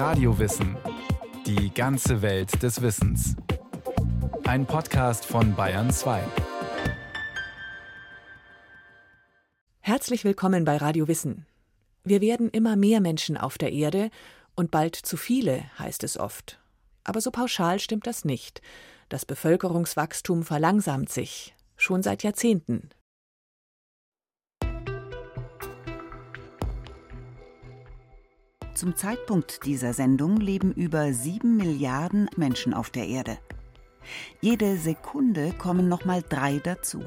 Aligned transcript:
Radiowissen. 0.00 0.78
Die 1.44 1.74
ganze 1.74 2.22
Welt 2.22 2.62
des 2.62 2.80
Wissens. 2.80 3.36
Ein 4.44 4.64
Podcast 4.64 5.26
von 5.26 5.54
Bayern 5.54 5.90
2. 5.90 6.22
Herzlich 9.80 10.24
willkommen 10.24 10.64
bei 10.64 10.78
Radio 10.78 11.06
Wissen. 11.06 11.44
Wir 12.02 12.22
werden 12.22 12.48
immer 12.48 12.76
mehr 12.76 13.02
Menschen 13.02 13.36
auf 13.36 13.58
der 13.58 13.72
Erde 13.72 14.08
und 14.54 14.70
bald 14.70 14.96
zu 14.96 15.18
viele, 15.18 15.64
heißt 15.78 16.02
es 16.02 16.18
oft. 16.18 16.58
Aber 17.04 17.20
so 17.20 17.30
pauschal 17.30 17.78
stimmt 17.78 18.06
das 18.06 18.24
nicht. 18.24 18.62
Das 19.10 19.26
Bevölkerungswachstum 19.26 20.44
verlangsamt 20.44 21.10
sich, 21.10 21.54
schon 21.76 22.02
seit 22.02 22.22
Jahrzehnten. 22.22 22.88
Zum 28.80 28.96
Zeitpunkt 28.96 29.66
dieser 29.66 29.92
Sendung 29.92 30.38
leben 30.38 30.72
über 30.72 31.12
sieben 31.12 31.58
Milliarden 31.58 32.30
Menschen 32.38 32.72
auf 32.72 32.88
der 32.88 33.08
Erde. 33.08 33.36
Jede 34.40 34.78
Sekunde 34.78 35.52
kommen 35.52 35.86
nochmal 35.86 36.24
drei 36.26 36.60
dazu. 36.60 37.04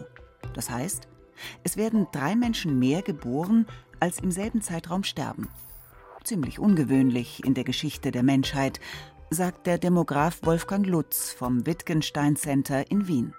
Das 0.53 0.69
heißt, 0.69 1.07
es 1.63 1.75
werden 1.75 2.05
drei 2.11 2.35
Menschen 2.35 2.77
mehr 2.77 3.01
geboren, 3.01 3.65
als 3.99 4.19
im 4.19 4.29
selben 4.29 4.61
Zeitraum 4.61 5.03
sterben. 5.03 5.49
Ziemlich 6.23 6.59
ungewöhnlich 6.59 7.43
in 7.43 7.55
der 7.55 7.63
Geschichte 7.63 8.11
der 8.11 8.21
Menschheit, 8.21 8.79
sagt 9.31 9.65
der 9.65 9.79
Demograf 9.79 10.41
Wolfgang 10.43 10.85
Lutz 10.85 11.31
vom 11.31 11.65
Wittgenstein 11.65 12.35
Center 12.35 12.91
in 12.91 13.07
Wien. 13.07 13.33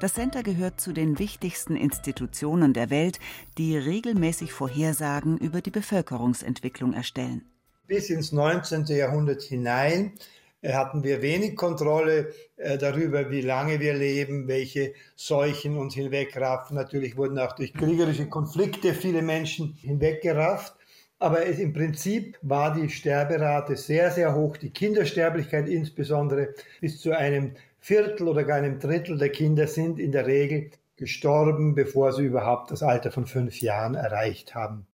Das 0.00 0.14
Center 0.14 0.42
gehört 0.42 0.80
zu 0.80 0.92
den 0.92 1.18
wichtigsten 1.18 1.76
Institutionen 1.76 2.72
der 2.72 2.90
Welt, 2.90 3.18
die 3.58 3.76
regelmäßig 3.76 4.52
Vorhersagen 4.52 5.38
über 5.38 5.60
die 5.60 5.70
Bevölkerungsentwicklung 5.70 6.92
erstellen. 6.92 7.44
Bis 7.86 8.10
ins 8.10 8.32
19. 8.32 8.84
Jahrhundert 8.86 9.42
hinein 9.42 10.12
äh, 10.60 10.72
hatten 10.72 11.04
wir 11.04 11.22
wenig 11.22 11.56
Kontrolle 11.56 12.32
äh, 12.56 12.78
darüber, 12.78 13.30
wie 13.30 13.42
lange 13.42 13.80
wir 13.80 13.94
leben, 13.94 14.48
welche 14.48 14.94
Seuchen 15.14 15.76
uns 15.76 15.94
hinwegraffen. 15.94 16.76
Natürlich 16.76 17.16
wurden 17.16 17.38
auch 17.38 17.54
durch 17.54 17.72
kriegerische 17.72 18.26
Konflikte 18.26 18.94
viele 18.94 19.22
Menschen 19.22 19.74
hinweggerafft. 19.80 20.74
Aber 21.18 21.46
es, 21.46 21.58
im 21.58 21.72
Prinzip 21.72 22.38
war 22.42 22.74
die 22.74 22.90
Sterberate 22.90 23.76
sehr, 23.76 24.10
sehr 24.10 24.34
hoch, 24.34 24.56
die 24.56 24.70
Kindersterblichkeit 24.70 25.68
insbesondere 25.68 26.54
bis 26.80 27.00
zu 27.00 27.16
einem 27.16 27.52
Viertel 27.86 28.26
oder 28.26 28.42
gar 28.42 28.56
einem 28.56 28.80
Drittel 28.80 29.16
der 29.16 29.28
Kinder 29.28 29.68
sind 29.68 30.00
in 30.00 30.10
der 30.10 30.26
Regel 30.26 30.72
gestorben, 30.96 31.76
bevor 31.76 32.12
sie 32.12 32.24
überhaupt 32.24 32.72
das 32.72 32.82
Alter 32.82 33.12
von 33.12 33.26
fünf 33.26 33.60
Jahren 33.60 33.94
erreicht 33.94 34.56
haben. 34.56 34.88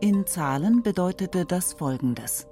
In 0.00 0.26
Zahlen 0.26 0.82
bedeutete 0.82 1.44
das 1.44 1.74
Folgendes. 1.74 2.48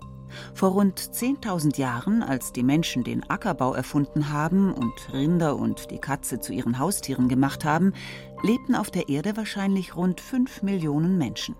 Vor 0.55 0.69
rund 0.69 1.01
10.000 1.01 1.81
Jahren, 1.81 2.23
als 2.23 2.53
die 2.53 2.63
Menschen 2.63 3.03
den 3.03 3.29
Ackerbau 3.29 3.75
erfunden 3.75 4.31
haben 4.31 4.73
und 4.73 5.13
Rinder 5.13 5.57
und 5.57 5.91
die 5.91 5.99
Katze 5.99 6.39
zu 6.39 6.53
ihren 6.53 6.79
Haustieren 6.79 7.27
gemacht 7.27 7.65
haben, 7.65 7.93
lebten 8.45 8.77
auf 8.77 8.93
der 8.93 9.09
Erde 9.09 9.37
wahrscheinlich 9.37 9.97
rund 9.97 10.21
5 10.21 10.63
Millionen 10.63 11.19
Menschen. 11.19 11.57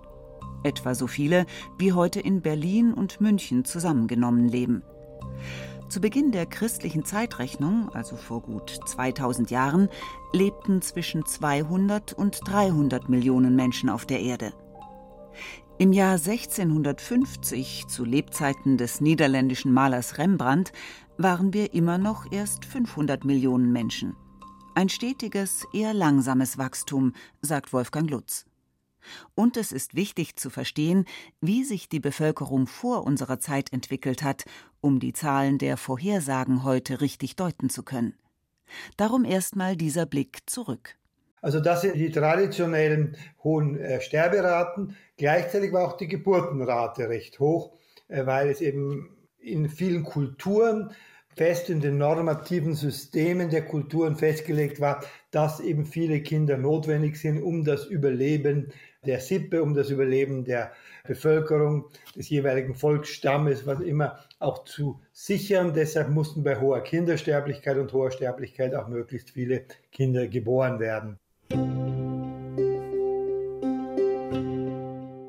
Etwa 0.63 0.95
so 0.95 1.09
viele, 1.09 1.45
wie 1.77 1.93
heute 1.93 2.21
in 2.21 2.41
Berlin 2.41 2.95
und 2.95 3.21
München 3.21 3.65
zusammengenommen 3.65 4.47
leben. 4.47 4.85
Zu 5.89 6.01
Beginn 6.01 6.33
der 6.33 6.47
christlichen 6.47 7.05
Zeitrechnung, 7.05 7.89
also 7.91 8.17
vor 8.17 8.43
gut 8.43 8.81
2000 8.87 9.51
Jahren, 9.51 9.89
lebten 10.33 10.83
zwischen 10.83 11.25
200 11.25 12.13
und 12.13 12.41
300 12.45 13.09
Millionen 13.09 13.55
Menschen 13.55 13.89
auf 13.89 14.05
der 14.05 14.21
Erde. 14.21 14.53
Im 15.79 15.93
Jahr 15.93 16.15
1650, 16.15 17.87
zu 17.87 18.05
Lebzeiten 18.05 18.79
des 18.79 19.01
niederländischen 19.01 19.73
Malers 19.73 20.19
Rembrandt, 20.19 20.73
waren 21.19 21.53
wir 21.53 21.73
immer 21.73 21.99
noch 21.99 22.33
erst 22.33 22.65
500 22.65 23.25
Millionen 23.25 23.73
Menschen. 23.73 24.17
Ein 24.75 24.89
stetiges, 24.89 25.67
eher 25.73 25.95
langsames 25.95 26.59
Wachstum, 26.59 27.13
sagt 27.43 27.73
Wolfgang 27.73 28.11
Lutz. 28.11 28.45
Und 29.35 29.57
es 29.57 29.73
ist 29.73 29.95
wichtig 29.95 30.37
zu 30.37 30.51
verstehen, 30.51 31.05
wie 31.41 31.65
sich 31.65 31.89
die 31.89 32.01
Bevölkerung 32.01 32.67
vor 32.67 33.05
unserer 33.05 33.41
Zeit 33.41 33.73
entwickelt 33.73 34.23
hat, 34.23 34.45
um 34.81 35.01
die 35.01 35.13
Zahlen 35.13 35.59
der 35.59 35.77
Vorhersagen 35.77 36.65
heute 36.65 37.01
richtig 37.01 37.37
deuten 37.37 37.71
zu 37.71 37.83
können. 37.83 38.15
Darum 38.97 39.25
erstmal 39.25 39.77
dieser 39.77 40.07
Blick 40.07 40.49
zurück. 40.49 40.97
Also 41.41 41.61
das 41.61 41.83
sind 41.83 41.95
die 41.95 42.11
traditionellen 42.11 43.17
hohen 43.45 43.79
äh, 43.79 44.01
Sterberaten. 44.01 44.97
Gleichzeitig 45.17 45.73
war 45.73 45.87
auch 45.87 45.97
die 45.97 46.09
Geburtenrate 46.09 47.09
recht 47.09 47.39
hoch, 47.39 47.77
äh, 48.09 48.27
weil 48.27 48.49
es 48.49 48.61
eben 48.61 49.17
in 49.39 49.69
vielen 49.69 50.03
Kulturen 50.03 50.91
fest 51.37 51.69
in 51.69 51.81
den 51.81 51.99
normativen 51.99 52.75
Systemen 52.75 53.51
der 53.51 53.65
Kulturen 53.67 54.17
festgelegt 54.17 54.81
war, 54.81 55.05
dass 55.31 55.61
eben 55.61 55.85
viele 55.85 56.21
Kinder 56.23 56.57
notwendig 56.57 57.21
sind, 57.21 57.43
um 57.43 57.63
das 57.63 57.85
Überleben 57.85 58.73
der 59.07 59.21
Sippe, 59.21 59.63
um 59.63 59.75
das 59.75 59.91
Überleben 59.91 60.45
der 60.45 60.73
Bevölkerung 61.07 61.87
des 62.15 62.29
jeweiligen 62.29 62.75
Volksstammes, 62.75 63.67
was 63.67 63.81
immer 63.81 64.19
auch 64.39 64.65
zu 64.65 65.01
sichern. 65.13 65.73
Deshalb 65.75 66.11
mussten 66.11 66.43
bei 66.43 66.61
hoher 66.61 66.81
Kindersterblichkeit 66.81 67.79
und 67.79 67.93
hoher 67.93 68.11
Sterblichkeit 68.11 68.75
auch 68.75 68.89
möglichst 68.89 69.31
viele 69.31 69.65
Kinder 69.93 70.27
geboren 70.27 70.79
werden. 70.81 71.19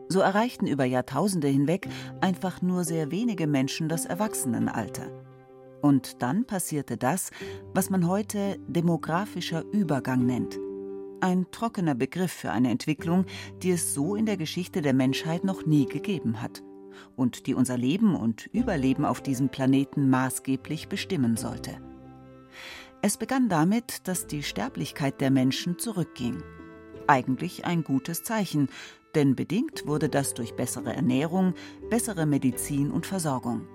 So 0.10 0.22
erreichten 0.22 0.68
über 0.68 0.86
Jahrtausende 0.86 1.48
hinweg 1.48 1.88
einfach 2.22 2.62
nur 2.62 2.84
sehr 2.84 3.12
wenige 3.12 3.46
Menschen 3.46 3.88
das 3.88 4.06
Erwachsenenalter. 4.06 5.12
Und 5.82 6.24
dann 6.24 6.46
passierte 6.46 6.98
das, 6.98 7.30
was 7.74 7.90
man 7.90 8.08
heute 8.08 8.58
demografischer 8.68 9.64
Übergang 9.72 10.26
nennt. 10.26 10.58
Ein 11.20 11.48
trockener 11.52 11.96
Begriff 11.96 12.32
für 12.32 12.52
eine 12.52 12.70
Entwicklung, 12.70 13.26
die 13.64 13.72
es 13.72 13.94
so 13.96 14.16
in 14.16 14.28
der 14.28 14.38
Geschichte 14.38 14.82
der 14.82 14.94
Menschheit 14.94 15.44
noch 15.44 15.66
nie 15.66 15.86
gegeben 15.86 16.42
hat 16.42 16.62
und 17.16 17.48
die 17.48 17.56
unser 17.56 17.78
Leben 17.78 18.16
und 18.16 18.48
Überleben 18.54 19.04
auf 19.06 19.22
diesem 19.22 19.50
Planeten 19.50 20.10
maßgeblich 20.10 20.90
bestimmen 20.90 21.36
sollte. 21.36 21.82
Es 23.02 23.18
begann 23.18 23.50
damit, 23.50 24.08
dass 24.08 24.28
die 24.28 24.44
Sterblichkeit 24.44 25.22
der 25.22 25.32
Menschen 25.32 25.80
zurückging. 25.80 26.44
Eigentlich 27.08 27.66
ein 27.66 27.84
gutes 27.84 28.24
Zeichen, 28.24 28.70
denn 29.16 29.36
bedingt 29.36 29.88
wurde 29.88 30.10
das 30.10 30.34
durch 30.34 30.56
bessere 30.56 30.94
Ernährung, 30.94 31.54
bessere 31.90 32.26
Medizin 32.26 32.92
und 32.92 33.06
Versorgung. 33.06 33.68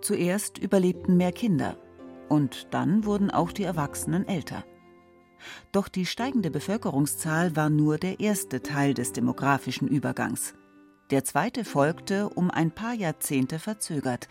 Zuerst 0.00 0.56
überlebten 0.56 1.16
mehr 1.16 1.32
Kinder 1.32 1.76
und 2.30 2.68
dann 2.70 3.04
wurden 3.04 3.30
auch 3.30 3.52
die 3.52 3.64
Erwachsenen 3.64 4.26
älter. 4.26 4.64
Doch 5.72 5.88
die 5.88 6.06
steigende 6.06 6.50
Bevölkerungszahl 6.50 7.56
war 7.56 7.70
nur 7.70 7.98
der 7.98 8.20
erste 8.20 8.62
Teil 8.62 8.94
des 8.94 9.12
demografischen 9.12 9.88
Übergangs. 9.88 10.54
Der 11.10 11.24
zweite 11.24 11.64
folgte 11.64 12.28
um 12.28 12.50
ein 12.50 12.70
paar 12.70 12.94
Jahrzehnte 12.94 13.58
verzögert, 13.58 14.28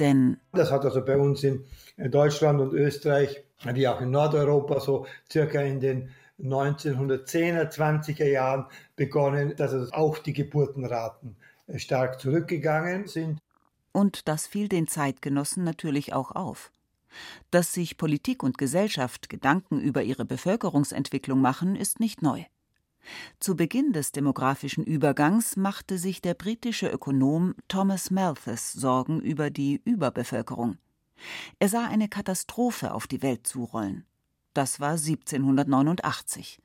denn 0.00 0.38
das 0.52 0.70
hat 0.70 0.84
also 0.84 1.04
bei 1.04 1.16
uns 1.16 1.42
in 1.44 1.64
Deutschland 1.96 2.60
und 2.60 2.72
Österreich, 2.72 3.44
wie 3.64 3.88
auch 3.88 4.00
in 4.00 4.10
Nordeuropa, 4.10 4.80
so 4.80 5.06
circa 5.30 5.60
in 5.60 5.80
den 5.80 6.10
1910er, 6.40 7.72
20er 7.72 8.26
Jahren 8.26 8.66
begonnen, 8.96 9.54
dass 9.56 9.72
also 9.72 9.90
auch 9.92 10.18
die 10.18 10.32
Geburtenraten 10.32 11.36
stark 11.76 12.20
zurückgegangen 12.20 13.06
sind. 13.06 13.38
Und 13.92 14.28
das 14.28 14.46
fiel 14.46 14.68
den 14.68 14.86
Zeitgenossen 14.86 15.64
natürlich 15.64 16.12
auch 16.12 16.32
auf. 16.32 16.70
Dass 17.50 17.72
sich 17.72 17.96
Politik 17.96 18.42
und 18.42 18.58
Gesellschaft 18.58 19.28
Gedanken 19.28 19.80
über 19.80 20.02
ihre 20.02 20.24
Bevölkerungsentwicklung 20.24 21.40
machen, 21.40 21.76
ist 21.76 22.00
nicht 22.00 22.22
neu. 22.22 22.44
Zu 23.38 23.56
Beginn 23.56 23.92
des 23.92 24.12
demografischen 24.12 24.84
Übergangs 24.84 25.56
machte 25.56 25.98
sich 25.98 26.20
der 26.22 26.34
britische 26.34 26.88
Ökonom 26.88 27.54
Thomas 27.68 28.10
Malthus 28.10 28.72
Sorgen 28.72 29.20
über 29.20 29.50
die 29.50 29.80
Überbevölkerung. 29.84 30.78
Er 31.58 31.68
sah 31.68 31.86
eine 31.86 32.08
Katastrophe 32.08 32.92
auf 32.92 33.06
die 33.06 33.22
Welt 33.22 33.46
zurollen. 33.46 34.04
Das 34.54 34.80
war 34.80 34.92
1789. 34.92 36.60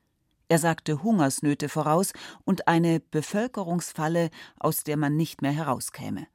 Er 0.48 0.60
sagte 0.60 1.02
Hungersnöte 1.02 1.70
voraus 1.70 2.12
und 2.44 2.68
eine 2.68 3.00
Bevölkerungsfalle, 3.00 4.30
aus 4.60 4.84
der 4.84 4.98
man 4.98 5.16
nicht 5.16 5.42
mehr 5.42 5.54
herauskäme. 5.54 6.28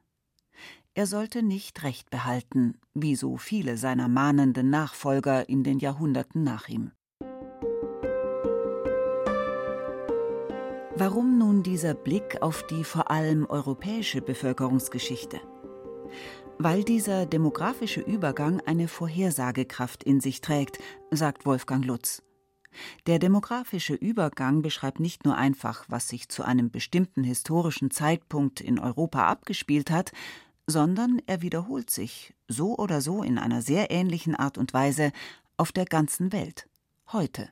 Er 0.98 1.06
sollte 1.06 1.42
nicht 1.42 1.82
Recht 1.82 2.08
behalten, 2.08 2.78
wie 2.94 3.16
so 3.16 3.36
viele 3.36 3.76
seiner 3.76 4.08
mahnenden 4.08 4.70
Nachfolger 4.70 5.46
in 5.46 5.62
den 5.62 5.78
Jahrhunderten 5.78 6.42
nach 6.42 6.68
ihm. 6.68 6.90
Warum 10.94 11.36
nun 11.36 11.62
dieser 11.62 11.92
Blick 11.92 12.40
auf 12.40 12.66
die 12.68 12.82
vor 12.82 13.10
allem 13.10 13.44
europäische 13.44 14.22
Bevölkerungsgeschichte? 14.22 15.38
Weil 16.58 16.82
dieser 16.82 17.26
demografische 17.26 18.00
Übergang 18.00 18.62
eine 18.64 18.88
Vorhersagekraft 18.88 20.02
in 20.02 20.22
sich 20.22 20.40
trägt, 20.40 20.78
sagt 21.10 21.44
Wolfgang 21.44 21.84
Lutz. 21.84 22.22
Der 23.06 23.18
demografische 23.18 23.94
Übergang 23.94 24.62
beschreibt 24.62 25.00
nicht 25.00 25.26
nur 25.26 25.36
einfach, 25.36 25.84
was 25.88 26.08
sich 26.08 26.30
zu 26.30 26.42
einem 26.42 26.70
bestimmten 26.70 27.22
historischen 27.22 27.90
Zeitpunkt 27.90 28.62
in 28.62 28.78
Europa 28.78 29.26
abgespielt 29.26 29.90
hat, 29.90 30.12
sondern 30.66 31.20
er 31.26 31.42
wiederholt 31.42 31.90
sich, 31.90 32.34
so 32.48 32.76
oder 32.76 33.00
so 33.00 33.22
in 33.22 33.38
einer 33.38 33.62
sehr 33.62 33.90
ähnlichen 33.90 34.34
Art 34.34 34.58
und 34.58 34.74
Weise, 34.74 35.12
auf 35.56 35.72
der 35.72 35.84
ganzen 35.84 36.32
Welt. 36.32 36.68
Heute. 37.12 37.48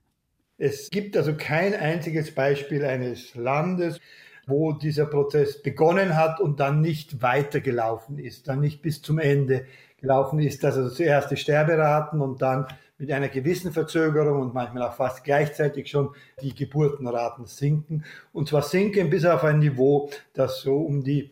Es 0.58 0.90
gibt 0.90 1.16
also 1.16 1.34
kein 1.36 1.74
einziges 1.74 2.34
Beispiel 2.34 2.84
eines 2.84 3.34
Landes, 3.34 4.00
wo 4.46 4.72
dieser 4.72 5.06
Prozess 5.06 5.62
begonnen 5.62 6.16
hat 6.16 6.40
und 6.40 6.60
dann 6.60 6.80
nicht 6.80 7.22
weitergelaufen 7.22 8.18
ist, 8.18 8.48
dann 8.48 8.60
nicht 8.60 8.82
bis 8.82 9.00
zum 9.00 9.18
Ende 9.18 9.66
gelaufen 9.96 10.38
ist, 10.38 10.62
dass 10.62 10.76
also 10.76 10.90
zuerst 10.90 11.30
die 11.30 11.36
Sterberaten 11.36 12.20
und 12.20 12.42
dann 12.42 12.66
mit 12.98 13.10
einer 13.10 13.28
gewissen 13.28 13.72
Verzögerung 13.72 14.40
und 14.40 14.54
manchmal 14.54 14.84
auch 14.84 14.94
fast 14.94 15.24
gleichzeitig 15.24 15.90
schon 15.90 16.14
die 16.42 16.54
Geburtenraten 16.54 17.46
sinken. 17.46 18.04
Und 18.32 18.48
zwar 18.48 18.62
sinken 18.62 19.10
bis 19.10 19.24
auf 19.24 19.42
ein 19.44 19.58
Niveau, 19.58 20.10
das 20.32 20.60
so 20.60 20.76
um 20.76 21.02
die 21.02 21.30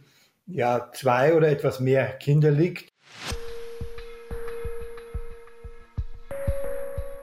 ja, 0.52 0.90
zwei 0.92 1.34
oder 1.34 1.48
etwas 1.48 1.80
mehr 1.80 2.06
Kinder 2.18 2.50
liegt. 2.50 2.92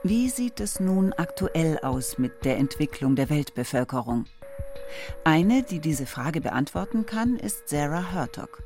Wie 0.02 0.28
sieht 0.28 0.60
es 0.60 0.80
nun 0.80 1.12
aktuell 1.12 1.78
aus 1.82 2.18
mit 2.18 2.44
der 2.44 2.56
Entwicklung 2.56 3.16
der 3.16 3.28
Weltbevölkerung? 3.28 4.24
Eine, 5.24 5.62
die 5.62 5.78
diese 5.78 6.06
Frage 6.06 6.40
beantworten 6.40 7.06
kann, 7.06 7.36
ist 7.36 7.68
Sarah 7.68 8.12
Hertog. 8.12 8.62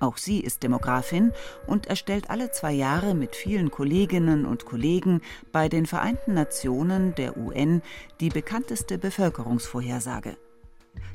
Auch 0.00 0.16
sie 0.16 0.40
ist 0.40 0.62
Demografin 0.62 1.32
und 1.66 1.88
erstellt 1.88 2.30
alle 2.30 2.50
zwei 2.52 2.72
Jahre 2.72 3.14
mit 3.14 3.36
vielen 3.36 3.70
Kolleginnen 3.70 4.46
und 4.46 4.64
Kollegen 4.64 5.20
bei 5.52 5.68
den 5.68 5.86
Vereinten 5.86 6.34
Nationen 6.34 7.14
der 7.16 7.36
UN 7.36 7.82
die 8.20 8.30
bekannteste 8.30 8.96
Bevölkerungsvorhersage. 8.96 10.36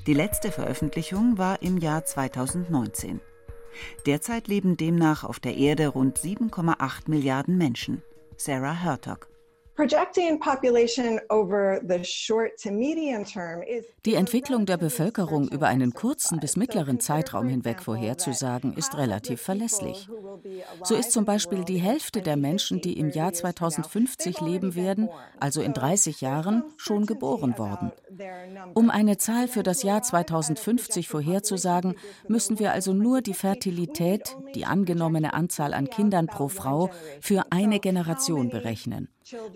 Die 0.05 0.13
letzte 0.13 0.51
Veröffentlichung 0.51 1.37
war 1.37 1.61
im 1.61 1.77
Jahr 1.77 2.03
2019. 2.03 3.21
Derzeit 4.05 4.49
leben 4.49 4.75
demnach 4.75 5.23
auf 5.23 5.39
der 5.39 5.55
Erde 5.55 5.87
rund 5.87 6.19
7,8 6.19 7.03
Milliarden 7.07 7.57
Menschen. 7.57 8.03
Sarah 8.35 8.73
Hertog. 8.73 9.29
Die 14.05 14.13
Entwicklung 14.13 14.65
der 14.67 14.77
Bevölkerung 14.77 15.47
über 15.47 15.67
einen 15.67 15.93
kurzen 15.93 16.39
bis 16.39 16.55
mittleren 16.55 16.99
Zeitraum 16.99 17.47
hinweg 17.47 17.81
vorherzusagen, 17.81 18.73
ist 18.73 18.95
relativ 18.95 19.41
verlässlich. 19.41 20.07
So 20.83 20.93
ist 20.93 21.11
zum 21.11 21.25
Beispiel 21.25 21.63
die 21.63 21.79
Hälfte 21.79 22.21
der 22.21 22.37
Menschen, 22.37 22.81
die 22.81 22.99
im 22.99 23.09
Jahr 23.09 23.33
2050 23.33 24.41
leben 24.41 24.75
werden, 24.75 25.09
also 25.39 25.61
in 25.61 25.73
30 25.73 26.21
Jahren, 26.21 26.63
schon 26.77 27.07
geboren 27.07 27.57
worden. 27.57 27.91
Um 28.75 28.91
eine 28.91 29.17
Zahl 29.17 29.47
für 29.47 29.63
das 29.63 29.81
Jahr 29.81 30.03
2050 30.03 31.07
vorherzusagen, 31.07 31.95
müssen 32.27 32.59
wir 32.59 32.73
also 32.73 32.93
nur 32.93 33.21
die 33.21 33.33
Fertilität, 33.33 34.37
die 34.53 34.65
angenommene 34.65 35.33
Anzahl 35.33 35.73
an 35.73 35.89
Kindern 35.89 36.27
pro 36.27 36.47
Frau, 36.47 36.91
für 37.21 37.51
eine 37.51 37.79
Generation 37.79 38.49
berechnen. 38.49 39.09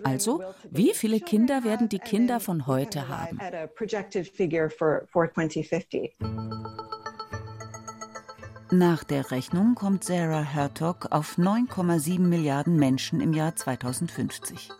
Also, 0.04 0.42
wie 0.70 0.92
viele 0.94 1.20
Kinder 1.20 1.64
werden 1.64 1.88
die 1.88 1.98
Kinder 1.98 2.40
von 2.40 2.66
heute 2.66 3.08
haben? 3.08 3.38
Nach 8.70 9.02
der 9.02 9.30
Rechnung 9.30 9.74
kommt 9.74 10.04
Sarah 10.04 10.42
Hertog 10.42 11.06
auf 11.10 11.38
9,7 11.38 12.20
Milliarden 12.20 12.76
Menschen 12.76 13.20
im 13.20 13.32
Jahr 13.32 13.56
2050. 13.56 14.70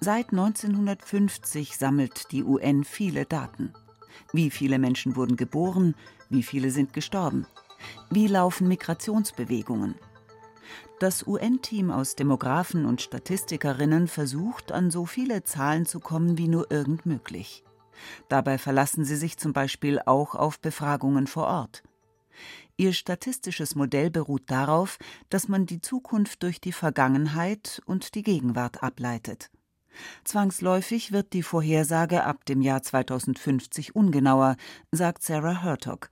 Seit 0.00 0.32
1950 0.32 1.76
sammelt 1.76 2.32
die 2.32 2.42
UN 2.42 2.82
viele 2.82 3.24
Daten. 3.24 3.72
Wie 4.32 4.50
viele 4.50 4.80
Menschen 4.80 5.14
wurden 5.14 5.36
geboren? 5.36 5.94
Wie 6.28 6.42
viele 6.42 6.70
sind 6.70 6.92
gestorben? 6.92 7.46
Wie 8.10 8.26
laufen 8.26 8.66
Migrationsbewegungen? 8.66 9.94
Das 11.02 11.26
UN-Team 11.26 11.90
aus 11.90 12.14
Demografen 12.14 12.86
und 12.86 13.02
Statistikerinnen 13.02 14.06
versucht, 14.06 14.70
an 14.70 14.92
so 14.92 15.04
viele 15.04 15.42
Zahlen 15.42 15.84
zu 15.84 15.98
kommen 15.98 16.38
wie 16.38 16.46
nur 16.46 16.70
irgend 16.70 17.06
möglich. 17.06 17.64
Dabei 18.28 18.56
verlassen 18.56 19.04
sie 19.04 19.16
sich 19.16 19.36
zum 19.36 19.52
Beispiel 19.52 19.98
auch 20.06 20.36
auf 20.36 20.60
Befragungen 20.60 21.26
vor 21.26 21.48
Ort. 21.48 21.82
Ihr 22.76 22.92
statistisches 22.92 23.74
Modell 23.74 24.12
beruht 24.12 24.44
darauf, 24.46 24.98
dass 25.28 25.48
man 25.48 25.66
die 25.66 25.80
Zukunft 25.80 26.44
durch 26.44 26.60
die 26.60 26.70
Vergangenheit 26.70 27.82
und 27.84 28.14
die 28.14 28.22
Gegenwart 28.22 28.84
ableitet. 28.84 29.50
Zwangsläufig 30.22 31.10
wird 31.10 31.32
die 31.32 31.42
Vorhersage 31.42 32.22
ab 32.22 32.44
dem 32.44 32.60
Jahr 32.62 32.80
2050 32.80 33.96
ungenauer, 33.96 34.54
sagt 34.92 35.24
Sarah 35.24 35.64
Hertog. 35.64 36.10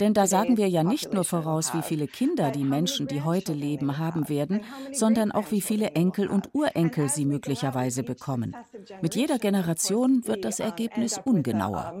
Denn 0.00 0.14
da 0.14 0.26
sagen 0.26 0.56
wir 0.56 0.68
ja 0.68 0.84
nicht 0.84 1.12
nur 1.12 1.24
voraus, 1.24 1.74
wie 1.74 1.82
viele 1.82 2.06
Kinder 2.06 2.50
die 2.50 2.64
Menschen, 2.64 3.06
die 3.06 3.22
heute 3.22 3.52
leben, 3.52 3.98
haben 3.98 4.28
werden, 4.28 4.60
sondern 4.92 5.32
auch, 5.32 5.50
wie 5.50 5.60
viele 5.60 5.90
Enkel 5.90 6.28
und 6.28 6.50
Urenkel 6.54 7.08
sie 7.08 7.24
möglicherweise 7.26 8.02
bekommen. 8.02 8.56
Mit 9.02 9.14
jeder 9.14 9.38
Generation 9.38 10.26
wird 10.26 10.44
das 10.44 10.60
Ergebnis 10.60 11.20
ungenauer. 11.24 11.94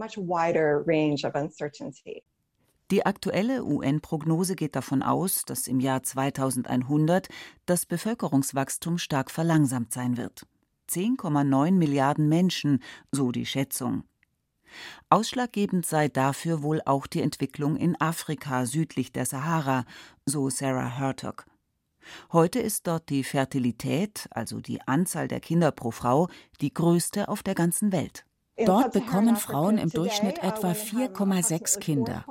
Die 2.90 3.06
aktuelle 3.06 3.64
UN-Prognose 3.64 4.56
geht 4.56 4.76
davon 4.76 5.02
aus, 5.02 5.44
dass 5.46 5.66
im 5.66 5.80
Jahr 5.80 6.02
2100 6.02 7.28
das 7.66 7.86
Bevölkerungswachstum 7.86 8.98
stark 8.98 9.30
verlangsamt 9.30 9.92
sein 9.92 10.16
wird. 10.16 10.46
10,9 10.90 11.72
Milliarden 11.72 12.28
Menschen, 12.28 12.82
so 13.10 13.32
die 13.32 13.46
Schätzung. 13.46 14.04
Ausschlaggebend 15.10 15.86
sei 15.86 16.08
dafür 16.08 16.62
wohl 16.62 16.80
auch 16.84 17.06
die 17.06 17.22
Entwicklung 17.22 17.76
in 17.76 18.00
Afrika 18.00 18.66
südlich 18.66 19.12
der 19.12 19.26
Sahara, 19.26 19.84
so 20.26 20.50
Sarah 20.50 20.98
Hertog. 20.98 21.46
Heute 22.32 22.60
ist 22.60 22.86
dort 22.86 23.08
die 23.08 23.24
Fertilität, 23.24 24.28
also 24.30 24.60
die 24.60 24.80
Anzahl 24.82 25.28
der 25.28 25.40
Kinder 25.40 25.72
pro 25.72 25.90
Frau, 25.90 26.28
die 26.60 26.72
größte 26.72 27.28
auf 27.28 27.42
der 27.42 27.54
ganzen 27.54 27.92
Welt. 27.92 28.24
Dort 28.56 28.92
bekommen 28.92 29.36
Frauen 29.36 29.78
im 29.78 29.90
Durchschnitt 29.90 30.38
etwa 30.38 30.70
4,6 30.70 31.80
Kinder. 31.80 32.24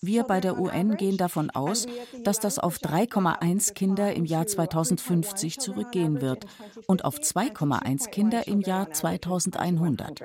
Wir 0.00 0.24
bei 0.24 0.40
der 0.40 0.58
UN 0.58 0.96
gehen 0.96 1.18
davon 1.18 1.50
aus, 1.50 1.86
dass 2.24 2.40
das 2.40 2.58
auf 2.58 2.78
3,1 2.78 3.74
Kinder 3.74 4.14
im 4.14 4.24
Jahr 4.24 4.46
2050 4.46 5.58
zurückgehen 5.58 6.22
wird 6.22 6.46
und 6.86 7.04
auf 7.04 7.18
2,1 7.18 8.08
Kinder 8.08 8.46
im 8.48 8.62
Jahr 8.62 8.90
2100. 8.90 10.22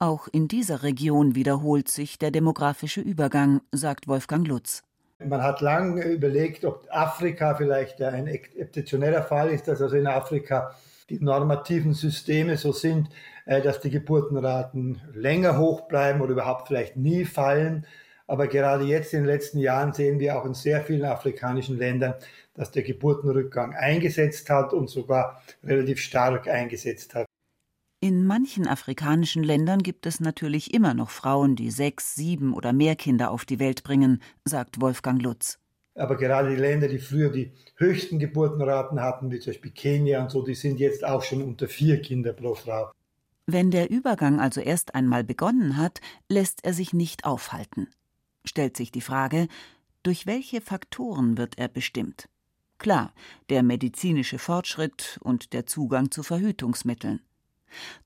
Auch 0.00 0.28
in 0.30 0.46
dieser 0.46 0.84
Region 0.84 1.34
wiederholt 1.34 1.88
sich 1.88 2.18
der 2.18 2.30
demografische 2.30 3.00
Übergang, 3.00 3.62
sagt 3.72 4.06
Wolfgang 4.06 4.46
Lutz. 4.46 4.84
Man 5.18 5.42
hat 5.42 5.60
lange 5.60 6.04
überlegt, 6.04 6.64
ob 6.64 6.86
Afrika 6.88 7.56
vielleicht 7.56 8.00
ein 8.00 8.28
exzeptioneller 8.28 9.24
Fall 9.24 9.50
ist, 9.50 9.66
dass 9.66 9.82
also 9.82 9.96
in 9.96 10.06
Afrika 10.06 10.70
die 11.10 11.18
normativen 11.18 11.94
Systeme 11.94 12.56
so 12.56 12.70
sind, 12.70 13.08
äh, 13.46 13.60
dass 13.60 13.80
die 13.80 13.90
Geburtenraten 13.90 15.00
länger 15.14 15.58
hoch 15.58 15.88
bleiben 15.88 16.20
oder 16.20 16.30
überhaupt 16.30 16.68
vielleicht 16.68 16.96
nie 16.96 17.24
fallen. 17.24 17.84
Aber 18.28 18.46
gerade 18.46 18.84
jetzt 18.84 19.14
in 19.14 19.20
den 19.20 19.26
letzten 19.26 19.58
Jahren 19.58 19.92
sehen 19.92 20.20
wir 20.20 20.38
auch 20.38 20.44
in 20.44 20.54
sehr 20.54 20.82
vielen 20.82 21.06
afrikanischen 21.06 21.76
Ländern, 21.76 22.14
dass 22.54 22.70
der 22.70 22.84
Geburtenrückgang 22.84 23.74
eingesetzt 23.74 24.48
hat 24.48 24.72
und 24.72 24.88
sogar 24.88 25.42
relativ 25.64 25.98
stark 25.98 26.46
eingesetzt 26.46 27.16
hat. 27.16 27.27
In 28.00 28.24
manchen 28.26 28.68
afrikanischen 28.68 29.42
Ländern 29.42 29.82
gibt 29.82 30.06
es 30.06 30.20
natürlich 30.20 30.72
immer 30.72 30.94
noch 30.94 31.10
Frauen, 31.10 31.56
die 31.56 31.72
sechs, 31.72 32.14
sieben 32.14 32.54
oder 32.54 32.72
mehr 32.72 32.94
Kinder 32.94 33.32
auf 33.32 33.44
die 33.44 33.58
Welt 33.58 33.82
bringen, 33.82 34.22
sagt 34.44 34.80
Wolfgang 34.80 35.20
Lutz. 35.20 35.58
Aber 35.96 36.16
gerade 36.16 36.50
die 36.50 36.60
Länder, 36.60 36.86
die 36.86 37.00
früher 37.00 37.32
die 37.32 37.52
höchsten 37.74 38.20
Geburtenraten 38.20 39.00
hatten, 39.00 39.32
wie 39.32 39.40
zum 39.40 39.52
Beispiel 39.52 39.72
Kenia 39.72 40.22
und 40.22 40.30
so, 40.30 40.44
die 40.44 40.54
sind 40.54 40.78
jetzt 40.78 41.04
auch 41.04 41.24
schon 41.24 41.42
unter 41.42 41.66
vier 41.66 42.00
Kinder 42.00 42.32
pro 42.32 42.54
Frau. 42.54 42.92
Wenn 43.46 43.72
der 43.72 43.90
Übergang 43.90 44.38
also 44.38 44.60
erst 44.60 44.94
einmal 44.94 45.24
begonnen 45.24 45.76
hat, 45.76 46.00
lässt 46.28 46.64
er 46.64 46.74
sich 46.74 46.92
nicht 46.92 47.24
aufhalten. 47.24 47.88
Stellt 48.44 48.76
sich 48.76 48.92
die 48.92 49.00
Frage, 49.00 49.48
durch 50.04 50.24
welche 50.24 50.60
Faktoren 50.60 51.36
wird 51.36 51.58
er 51.58 51.66
bestimmt? 51.66 52.28
Klar, 52.78 53.12
der 53.50 53.64
medizinische 53.64 54.38
Fortschritt 54.38 55.18
und 55.20 55.52
der 55.52 55.66
Zugang 55.66 56.12
zu 56.12 56.22
Verhütungsmitteln. 56.22 57.22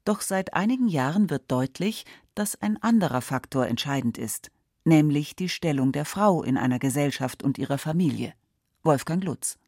Doch 0.05 0.21
seit 0.21 0.55
einigen 0.55 0.89
Jahren 0.89 1.31
wird 1.31 1.51
deutlich, 1.51 2.05
dass 2.35 2.61
ein 2.61 2.83
anderer 2.83 3.21
Faktor 3.21 3.67
entscheidend 3.67 4.19
ist, 4.19 4.51
nämlich 4.85 5.37
die 5.37 5.49
Stellung 5.49 5.93
der 5.93 6.05
Frau 6.05 6.43
in 6.43 6.57
einer 6.57 6.79
Gesellschaft 6.79 7.43
und 7.43 7.59
ihrer 7.59 7.79
Familie. 7.79 8.35
Wolfgang 8.83 9.23
Lutz. 9.23 9.59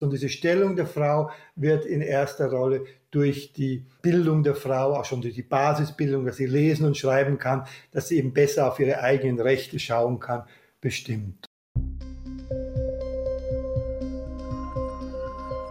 Und 0.00 0.12
diese 0.12 0.28
Stellung 0.28 0.76
der 0.76 0.86
Frau 0.86 1.30
wird 1.54 1.86
in 1.86 2.00
erster 2.00 2.50
Rolle 2.50 2.84
durch 3.10 3.52
die 3.52 3.86
Bildung 4.02 4.42
der 4.42 4.56
Frau, 4.56 4.94
auch 4.94 5.04
schon 5.04 5.22
durch 5.22 5.34
die 5.34 5.42
Basisbildung, 5.42 6.26
dass 6.26 6.36
sie 6.36 6.46
lesen 6.46 6.84
und 6.84 6.96
schreiben 6.96 7.38
kann, 7.38 7.66
dass 7.92 8.08
sie 8.08 8.18
eben 8.18 8.32
besser 8.32 8.70
auf 8.70 8.80
ihre 8.80 9.00
eigenen 9.00 9.40
Rechte 9.40 9.78
schauen 9.78 10.18
kann, 10.18 10.42
bestimmt. 10.80 11.46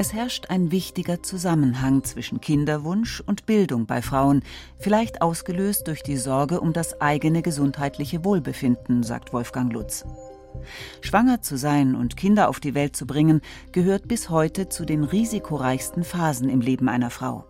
Es 0.03 0.11
herrscht 0.11 0.49
ein 0.49 0.69
wichtiger 0.69 1.23
Zusammenhang 1.23 2.03
zwischen 2.03 2.41
Kinderwunsch 2.41 3.23
und 3.25 3.45
Bildung 3.45 3.85
bei 3.85 4.01
Frauen, 4.01 4.43
vielleicht 4.77 5.21
ausgelöst 5.21 5.87
durch 5.87 6.03
die 6.03 6.17
Sorge 6.17 6.59
um 6.59 6.73
das 6.73 6.99
eigene 6.99 7.41
gesundheitliche 7.41 8.25
Wohlbefinden, 8.25 9.03
sagt 9.03 9.31
Wolfgang 9.31 9.71
Lutz. 9.71 10.03
Schwanger 10.99 11.41
zu 11.41 11.57
sein 11.57 11.95
und 11.95 12.17
Kinder 12.17 12.49
auf 12.49 12.59
die 12.59 12.73
Welt 12.73 12.97
zu 12.97 13.07
bringen, 13.07 13.39
gehört 13.71 14.09
bis 14.09 14.29
heute 14.29 14.67
zu 14.67 14.83
den 14.83 15.05
risikoreichsten 15.05 16.03
Phasen 16.03 16.49
im 16.49 16.59
Leben 16.59 16.89
einer 16.89 17.09
Frau. 17.09 17.45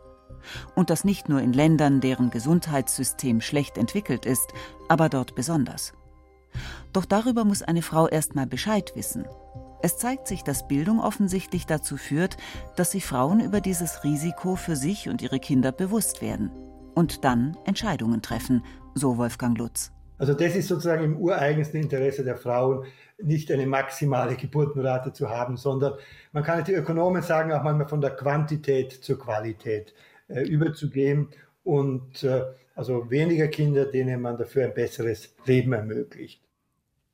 Und 0.75 0.91
das 0.91 1.03
nicht 1.03 1.29
nur 1.29 1.41
in 1.41 1.53
Ländern, 1.53 2.01
deren 2.01 2.29
Gesundheitssystem 2.29 3.41
schlecht 3.41 3.79
entwickelt 3.79 4.27
ist, 4.27 4.53
aber 4.89 5.09
dort 5.09 5.33
besonders. 5.33 5.93
Doch 6.93 7.05
darüber 7.05 7.45
muss 7.45 7.63
eine 7.63 7.81
Frau 7.81 8.07
erst 8.07 8.35
mal 8.35 8.45
Bescheid 8.45 8.91
wissen. 8.93 9.25
Es 9.85 9.97
zeigt 9.97 10.29
sich, 10.29 10.45
dass 10.45 10.65
Bildung 10.65 11.01
offensichtlich 11.01 11.65
dazu 11.65 11.97
führt, 11.97 12.37
dass 12.77 12.91
sich 12.91 13.05
Frauen 13.05 13.41
über 13.41 13.59
dieses 13.59 14.05
Risiko 14.05 14.55
für 14.55 14.77
sich 14.77 15.09
und 15.09 15.21
ihre 15.21 15.41
Kinder 15.41 15.73
bewusst 15.73 16.21
werden 16.21 16.51
und 16.95 17.25
dann 17.25 17.57
Entscheidungen 17.65 18.21
treffen, 18.21 18.63
so 18.95 19.17
Wolfgang 19.17 19.57
Lutz. 19.57 19.91
Also 20.17 20.33
das 20.35 20.55
ist 20.55 20.69
sozusagen 20.69 21.03
im 21.03 21.17
ureigensten 21.17 21.81
Interesse 21.81 22.23
der 22.23 22.37
Frauen, 22.37 22.85
nicht 23.21 23.51
eine 23.51 23.67
maximale 23.67 24.37
Geburtenrate 24.37 25.11
zu 25.11 25.29
haben, 25.29 25.57
sondern 25.57 25.95
man 26.31 26.43
kann, 26.43 26.63
die 26.63 26.75
Ökonomen 26.75 27.21
sagen 27.21 27.51
auch 27.51 27.63
manchmal 27.63 27.89
von 27.89 27.99
der 27.99 28.11
Quantität 28.11 28.93
zur 28.93 29.19
Qualität 29.19 29.93
äh, 30.29 30.43
überzugehen 30.43 31.27
und 31.65 32.23
äh, 32.23 32.41
also 32.73 33.11
weniger 33.11 33.49
Kinder, 33.49 33.83
denen 33.83 34.21
man 34.21 34.37
dafür 34.37 34.63
ein 34.63 34.73
besseres 34.73 35.35
Leben 35.45 35.73
ermöglicht. 35.73 36.41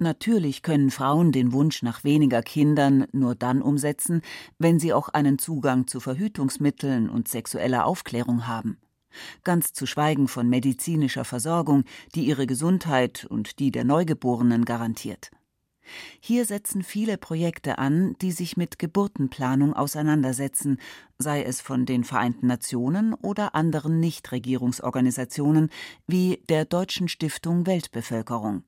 Natürlich 0.01 0.63
können 0.63 0.91
Frauen 0.91 1.33
den 1.33 1.51
Wunsch 1.51 1.83
nach 1.83 2.05
weniger 2.05 2.41
Kindern 2.41 3.05
nur 3.11 3.35
dann 3.35 3.61
umsetzen, 3.61 4.21
wenn 4.57 4.79
sie 4.79 4.93
auch 4.93 5.09
einen 5.09 5.37
Zugang 5.39 5.87
zu 5.87 5.99
Verhütungsmitteln 5.99 7.09
und 7.09 7.27
sexueller 7.27 7.85
Aufklärung 7.85 8.47
haben. 8.47 8.77
Ganz 9.43 9.73
zu 9.73 9.85
schweigen 9.85 10.29
von 10.29 10.47
medizinischer 10.47 11.25
Versorgung, 11.25 11.83
die 12.15 12.25
ihre 12.25 12.47
Gesundheit 12.47 13.25
und 13.25 13.59
die 13.59 13.71
der 13.71 13.83
Neugeborenen 13.83 14.63
garantiert. 14.63 15.31
Hier 16.21 16.45
setzen 16.45 16.81
viele 16.81 17.17
Projekte 17.17 17.77
an, 17.77 18.15
die 18.21 18.31
sich 18.31 18.55
mit 18.55 18.79
Geburtenplanung 18.79 19.73
auseinandersetzen, 19.73 20.77
sei 21.17 21.43
es 21.43 21.59
von 21.59 21.85
den 21.85 22.05
Vereinten 22.05 22.47
Nationen 22.47 23.15
oder 23.15 23.53
anderen 23.53 23.99
Nichtregierungsorganisationen 23.99 25.69
wie 26.07 26.41
der 26.47 26.63
Deutschen 26.63 27.09
Stiftung 27.09 27.65
Weltbevölkerung 27.65 28.63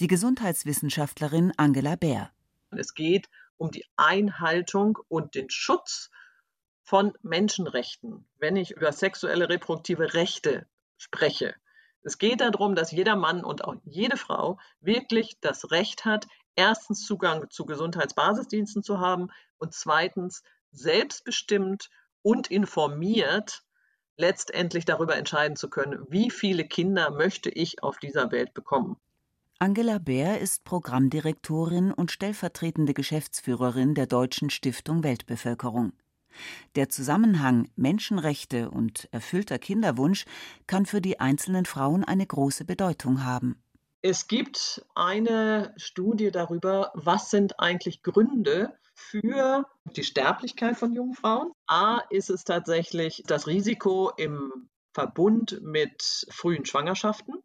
die 0.00 0.06
Gesundheitswissenschaftlerin 0.06 1.52
Angela 1.56 1.96
Bär. 1.96 2.30
Es 2.70 2.94
geht 2.94 3.28
um 3.56 3.70
die 3.70 3.84
Einhaltung 3.96 4.98
und 5.08 5.34
den 5.34 5.50
Schutz 5.50 6.10
von 6.82 7.12
Menschenrechten, 7.22 8.26
wenn 8.38 8.56
ich 8.56 8.72
über 8.72 8.92
sexuelle 8.92 9.48
reproduktive 9.48 10.14
Rechte 10.14 10.66
spreche. 10.98 11.54
Es 12.02 12.18
geht 12.18 12.42
darum, 12.42 12.74
dass 12.74 12.92
jeder 12.92 13.16
Mann 13.16 13.42
und 13.42 13.64
auch 13.64 13.76
jede 13.84 14.18
Frau 14.18 14.58
wirklich 14.80 15.38
das 15.40 15.70
Recht 15.70 16.04
hat, 16.04 16.26
erstens 16.54 17.06
Zugang 17.06 17.48
zu 17.50 17.64
Gesundheitsbasisdiensten 17.64 18.82
zu 18.82 19.00
haben 19.00 19.30
und 19.58 19.72
zweitens 19.72 20.42
selbstbestimmt 20.70 21.88
und 22.22 22.50
informiert 22.50 23.62
letztendlich 24.16 24.84
darüber 24.84 25.16
entscheiden 25.16 25.56
zu 25.56 25.68
können, 25.70 26.04
wie 26.08 26.30
viele 26.30 26.66
Kinder 26.66 27.10
möchte 27.10 27.48
ich 27.50 27.82
auf 27.82 27.98
dieser 27.98 28.30
Welt 28.30 28.54
bekommen. 28.54 28.96
Angela 29.60 29.98
Bär 29.98 30.40
ist 30.40 30.64
Programmdirektorin 30.64 31.92
und 31.92 32.10
stellvertretende 32.10 32.92
Geschäftsführerin 32.92 33.94
der 33.94 34.06
Deutschen 34.06 34.50
Stiftung 34.50 35.04
Weltbevölkerung. 35.04 35.92
Der 36.74 36.88
Zusammenhang 36.88 37.70
Menschenrechte 37.76 38.68
und 38.68 39.08
erfüllter 39.12 39.60
Kinderwunsch 39.60 40.24
kann 40.66 40.86
für 40.86 41.00
die 41.00 41.20
einzelnen 41.20 41.66
Frauen 41.66 42.02
eine 42.02 42.26
große 42.26 42.64
Bedeutung 42.64 43.24
haben. 43.24 43.62
Es 44.02 44.26
gibt 44.26 44.84
eine 44.96 45.72
Studie 45.76 46.32
darüber, 46.32 46.90
was 46.94 47.30
sind 47.30 47.60
eigentlich 47.60 48.02
Gründe 48.02 48.76
für 48.92 49.66
die 49.96 50.02
Sterblichkeit 50.02 50.76
von 50.76 50.92
jungen 50.92 51.14
Frauen. 51.14 51.52
A 51.68 52.00
ist 52.10 52.28
es 52.28 52.42
tatsächlich 52.42 53.22
das 53.28 53.46
Risiko 53.46 54.10
im 54.16 54.68
Verbund 54.92 55.60
mit 55.62 56.26
frühen 56.30 56.66
Schwangerschaften. 56.66 57.43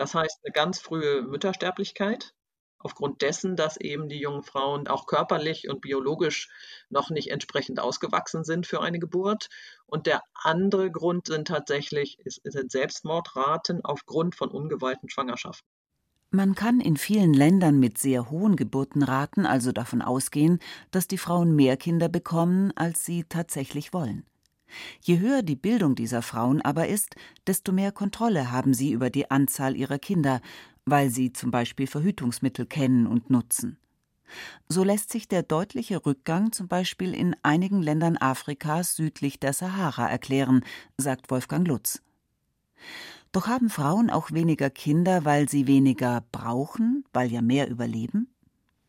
Das 0.00 0.14
heißt, 0.14 0.40
eine 0.42 0.52
ganz 0.52 0.80
frühe 0.80 1.20
Müttersterblichkeit 1.20 2.32
aufgrund 2.78 3.20
dessen, 3.20 3.54
dass 3.54 3.76
eben 3.76 4.08
die 4.08 4.18
jungen 4.18 4.42
Frauen 4.42 4.88
auch 4.88 5.04
körperlich 5.04 5.68
und 5.68 5.82
biologisch 5.82 6.48
noch 6.88 7.10
nicht 7.10 7.30
entsprechend 7.30 7.80
ausgewachsen 7.80 8.42
sind 8.42 8.66
für 8.66 8.80
eine 8.80 8.98
Geburt. 8.98 9.50
Und 9.84 10.06
der 10.06 10.22
andere 10.32 10.90
Grund 10.90 11.26
sind 11.26 11.48
tatsächlich 11.48 12.16
sind 12.24 12.72
Selbstmordraten 12.72 13.84
aufgrund 13.84 14.36
von 14.36 14.50
ungeweihten 14.50 15.10
Schwangerschaften. 15.10 15.68
Man 16.30 16.54
kann 16.54 16.80
in 16.80 16.96
vielen 16.96 17.34
Ländern 17.34 17.78
mit 17.78 17.98
sehr 17.98 18.30
hohen 18.30 18.56
Geburtenraten 18.56 19.44
also 19.44 19.70
davon 19.70 20.00
ausgehen, 20.00 20.60
dass 20.92 21.08
die 21.08 21.18
Frauen 21.18 21.54
mehr 21.54 21.76
Kinder 21.76 22.08
bekommen, 22.08 22.72
als 22.74 23.04
sie 23.04 23.24
tatsächlich 23.24 23.92
wollen. 23.92 24.24
Je 25.00 25.18
höher 25.18 25.42
die 25.42 25.56
Bildung 25.56 25.94
dieser 25.94 26.22
Frauen 26.22 26.60
aber 26.62 26.88
ist, 26.88 27.16
desto 27.46 27.72
mehr 27.72 27.92
Kontrolle 27.92 28.50
haben 28.50 28.74
sie 28.74 28.92
über 28.92 29.10
die 29.10 29.30
Anzahl 29.30 29.76
ihrer 29.76 29.98
Kinder, 29.98 30.40
weil 30.84 31.10
sie 31.10 31.32
zum 31.32 31.50
Beispiel 31.50 31.86
Verhütungsmittel 31.86 32.66
kennen 32.66 33.06
und 33.06 33.30
nutzen. 33.30 33.78
So 34.68 34.84
lässt 34.84 35.10
sich 35.10 35.28
der 35.28 35.42
deutliche 35.42 36.04
Rückgang 36.06 36.52
zum 36.52 36.68
Beispiel 36.68 37.14
in 37.14 37.34
einigen 37.42 37.82
Ländern 37.82 38.16
Afrikas 38.16 38.94
südlich 38.94 39.40
der 39.40 39.52
Sahara 39.52 40.08
erklären, 40.08 40.64
sagt 40.96 41.30
Wolfgang 41.30 41.66
Lutz. 41.66 42.02
Doch 43.32 43.46
haben 43.46 43.70
Frauen 43.70 44.10
auch 44.10 44.32
weniger 44.32 44.70
Kinder, 44.70 45.24
weil 45.24 45.48
sie 45.48 45.66
weniger 45.66 46.24
brauchen, 46.32 47.04
weil 47.12 47.30
ja 47.30 47.42
mehr 47.42 47.68
überleben? 47.68 48.28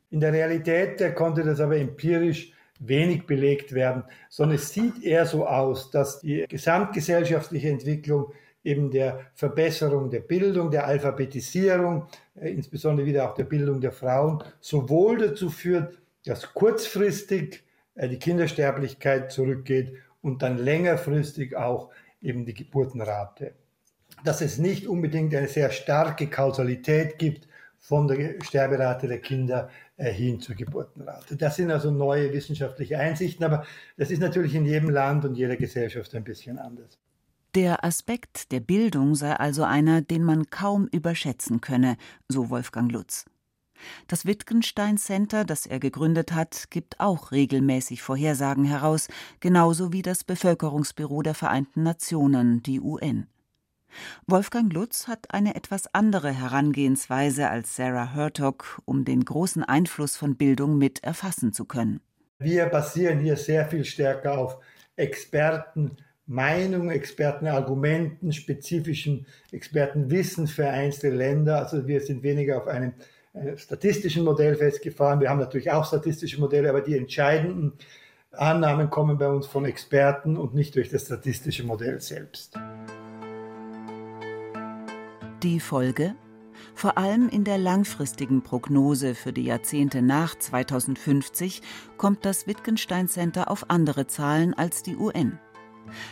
In 0.09 0.19
der 0.19 0.33
Realität 0.33 1.15
konnte 1.15 1.43
das 1.43 1.59
aber 1.59 1.77
empirisch 1.77 2.53
wenig 2.81 3.25
belegt 3.27 3.73
werden, 3.73 4.03
sondern 4.29 4.55
es 4.55 4.73
sieht 4.73 5.03
eher 5.03 5.25
so 5.25 5.45
aus, 5.45 5.91
dass 5.91 6.19
die 6.19 6.45
gesamtgesellschaftliche 6.49 7.69
Entwicklung 7.69 8.33
eben 8.63 8.91
der 8.91 9.21
Verbesserung 9.33 10.09
der 10.09 10.19
Bildung, 10.19 10.71
der 10.71 10.85
Alphabetisierung, 10.85 12.07
äh, 12.39 12.49
insbesondere 12.49 13.05
wieder 13.05 13.29
auch 13.29 13.35
der 13.35 13.43
Bildung 13.45 13.81
der 13.81 13.91
Frauen, 13.91 14.43
sowohl 14.59 15.17
dazu 15.17 15.49
führt, 15.49 15.99
dass 16.25 16.53
kurzfristig 16.53 17.63
äh, 17.95 18.07
die 18.07 18.19
Kindersterblichkeit 18.19 19.31
zurückgeht 19.31 19.93
und 20.21 20.41
dann 20.41 20.57
längerfristig 20.57 21.55
auch 21.55 21.89
eben 22.21 22.45
die 22.45 22.53
Geburtenrate. 22.53 23.53
Dass 24.23 24.41
es 24.41 24.57
nicht 24.57 24.87
unbedingt 24.87 25.33
eine 25.33 25.47
sehr 25.47 25.71
starke 25.71 26.27
Kausalität 26.27 27.17
gibt 27.17 27.47
von 27.81 28.07
der 28.07 28.35
Sterberate 28.43 29.07
der 29.07 29.19
Kinder 29.19 29.69
äh, 29.97 30.13
hin 30.13 30.39
zur 30.39 30.55
Geburtenrate. 30.55 31.35
Das 31.35 31.55
sind 31.55 31.71
also 31.71 31.89
neue 31.89 32.31
wissenschaftliche 32.31 32.99
Einsichten, 32.99 33.43
aber 33.43 33.65
das 33.97 34.11
ist 34.11 34.19
natürlich 34.19 34.53
in 34.53 34.65
jedem 34.65 34.91
Land 34.91 35.25
und 35.25 35.35
jeder 35.35 35.57
Gesellschaft 35.57 36.13
ein 36.13 36.23
bisschen 36.23 36.59
anders. 36.59 36.99
Der 37.55 37.83
Aspekt 37.83 38.51
der 38.51 38.59
Bildung 38.61 39.15
sei 39.15 39.33
also 39.33 39.63
einer, 39.63 40.01
den 40.01 40.23
man 40.23 40.49
kaum 40.51 40.87
überschätzen 40.91 41.59
könne, 41.59 41.97
so 42.29 42.49
Wolfgang 42.51 42.91
Lutz. 42.91 43.25
Das 44.07 44.27
Wittgenstein 44.27 44.99
Center, 44.99 45.43
das 45.43 45.65
er 45.65 45.79
gegründet 45.79 46.33
hat, 46.33 46.69
gibt 46.69 46.99
auch 46.99 47.31
regelmäßig 47.31 48.03
Vorhersagen 48.03 48.63
heraus, 48.63 49.07
genauso 49.39 49.91
wie 49.91 50.03
das 50.03 50.23
Bevölkerungsbüro 50.23 51.23
der 51.23 51.33
Vereinten 51.33 51.81
Nationen, 51.81 52.61
die 52.61 52.79
UN. 52.79 53.27
Wolfgang 54.27 54.71
Lutz 54.73 55.07
hat 55.07 55.33
eine 55.33 55.55
etwas 55.55 55.93
andere 55.93 56.31
Herangehensweise 56.31 57.49
als 57.49 57.75
Sarah 57.75 58.13
Hertog, 58.13 58.81
um 58.85 59.05
den 59.05 59.25
großen 59.25 59.63
Einfluss 59.63 60.17
von 60.17 60.35
Bildung 60.35 60.77
mit 60.77 61.03
erfassen 61.03 61.53
zu 61.53 61.65
können. 61.65 62.01
Wir 62.39 62.65
basieren 62.65 63.19
hier 63.19 63.37
sehr 63.37 63.67
viel 63.67 63.85
stärker 63.85 64.37
auf 64.37 64.57
Expertenmeinungen, 64.95 66.89
Expertenargumenten, 66.89 68.33
spezifischen 68.33 69.27
Expertenwissen 69.51 70.47
für 70.47 70.67
einzelne 70.67 71.15
Länder. 71.15 71.59
Also 71.59 71.87
wir 71.87 72.01
sind 72.01 72.23
weniger 72.23 72.57
auf 72.57 72.67
einem 72.67 72.93
äh, 73.33 73.57
statistischen 73.57 74.23
Modell 74.23 74.55
festgefahren. 74.55 75.19
Wir 75.19 75.29
haben 75.29 75.39
natürlich 75.39 75.71
auch 75.71 75.85
statistische 75.85 76.39
Modelle, 76.39 76.69
aber 76.69 76.81
die 76.81 76.97
entscheidenden 76.97 77.73
Annahmen 78.31 78.89
kommen 78.89 79.17
bei 79.17 79.27
uns 79.27 79.45
von 79.45 79.65
Experten 79.65 80.37
und 80.37 80.53
nicht 80.53 80.75
durch 80.75 80.89
das 80.89 81.05
statistische 81.05 81.63
Modell 81.63 81.99
selbst. 81.99 82.57
Die 85.43 85.59
Folge? 85.59 86.13
Vor 86.75 86.99
allem 86.99 87.27
in 87.27 87.43
der 87.43 87.57
langfristigen 87.57 88.43
Prognose 88.43 89.15
für 89.15 89.33
die 89.33 89.45
Jahrzehnte 89.45 90.03
nach 90.03 90.37
2050 90.37 91.63
kommt 91.97 92.25
das 92.25 92.45
Wittgenstein 92.45 93.07
Center 93.07 93.49
auf 93.49 93.71
andere 93.71 94.05
Zahlen 94.05 94.53
als 94.53 94.83
die 94.83 94.95
UN. 94.95 95.39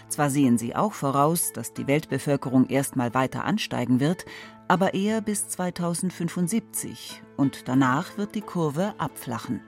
Zwar 0.08 0.32
sehen 0.32 0.58
sie 0.58 0.76
auch 0.76 0.94
voraus, 0.94 1.54
dass 1.54 1.74
die 1.74 1.86
Weltbevölkerung 1.86 2.70
erstmal 2.70 3.14
weiter 3.14 3.46
ansteigen 3.46 4.00
wird, 4.00 4.26
aber 4.68 4.96
eher 4.96 5.22
bis 5.22 5.48
2075 5.48 7.22
und 7.38 7.68
danach 7.68 8.18
wird 8.18 8.34
die 8.34 8.42
Kurve 8.42 8.96
abflachen. 8.98 9.62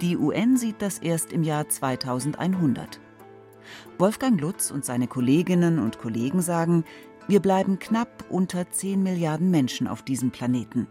Die 0.00 0.16
UN 0.16 0.56
sieht 0.56 0.82
das 0.82 0.98
erst 0.98 1.32
im 1.32 1.44
Jahr 1.44 1.68
2100. 1.68 2.98
Wolfgang 3.98 4.40
Lutz 4.40 4.70
und 4.70 4.84
seine 4.84 5.06
Kolleginnen 5.06 5.78
und 5.78 5.98
Kollegen 5.98 6.42
sagen, 6.42 6.84
wir 7.26 7.40
bleiben 7.40 7.78
knapp 7.78 8.24
unter 8.28 8.70
10 8.70 9.02
Milliarden 9.02 9.50
Menschen 9.50 9.88
auf 9.88 10.02
diesem 10.02 10.30
Planeten. 10.30 10.86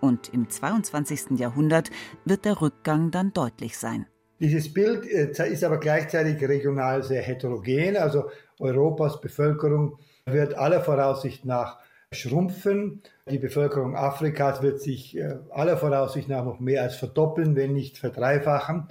Und 0.00 0.32
im 0.32 0.48
22. 0.48 1.38
Jahrhundert 1.38 1.90
wird 2.24 2.44
der 2.44 2.60
Rückgang 2.60 3.10
dann 3.10 3.32
deutlich 3.32 3.76
sein. 3.76 4.06
Dieses 4.38 4.72
Bild 4.72 5.06
äh, 5.06 5.30
ist 5.50 5.64
aber 5.64 5.78
gleichzeitig 5.78 6.40
regional 6.48 7.02
sehr 7.02 7.22
heterogen. 7.22 7.96
Also 7.96 8.30
Europas 8.58 9.20
Bevölkerung 9.20 9.98
wird 10.26 10.54
aller 10.54 10.80
Voraussicht 10.80 11.44
nach 11.44 11.78
schrumpfen. 12.12 13.02
Die 13.28 13.38
Bevölkerung 13.38 13.96
Afrikas 13.96 14.62
wird 14.62 14.80
sich 14.80 15.16
äh, 15.16 15.36
aller 15.50 15.76
Voraussicht 15.76 16.28
nach 16.28 16.44
noch 16.44 16.60
mehr 16.60 16.82
als 16.82 16.96
verdoppeln, 16.96 17.56
wenn 17.56 17.72
nicht 17.72 17.98
verdreifachen. 17.98 18.88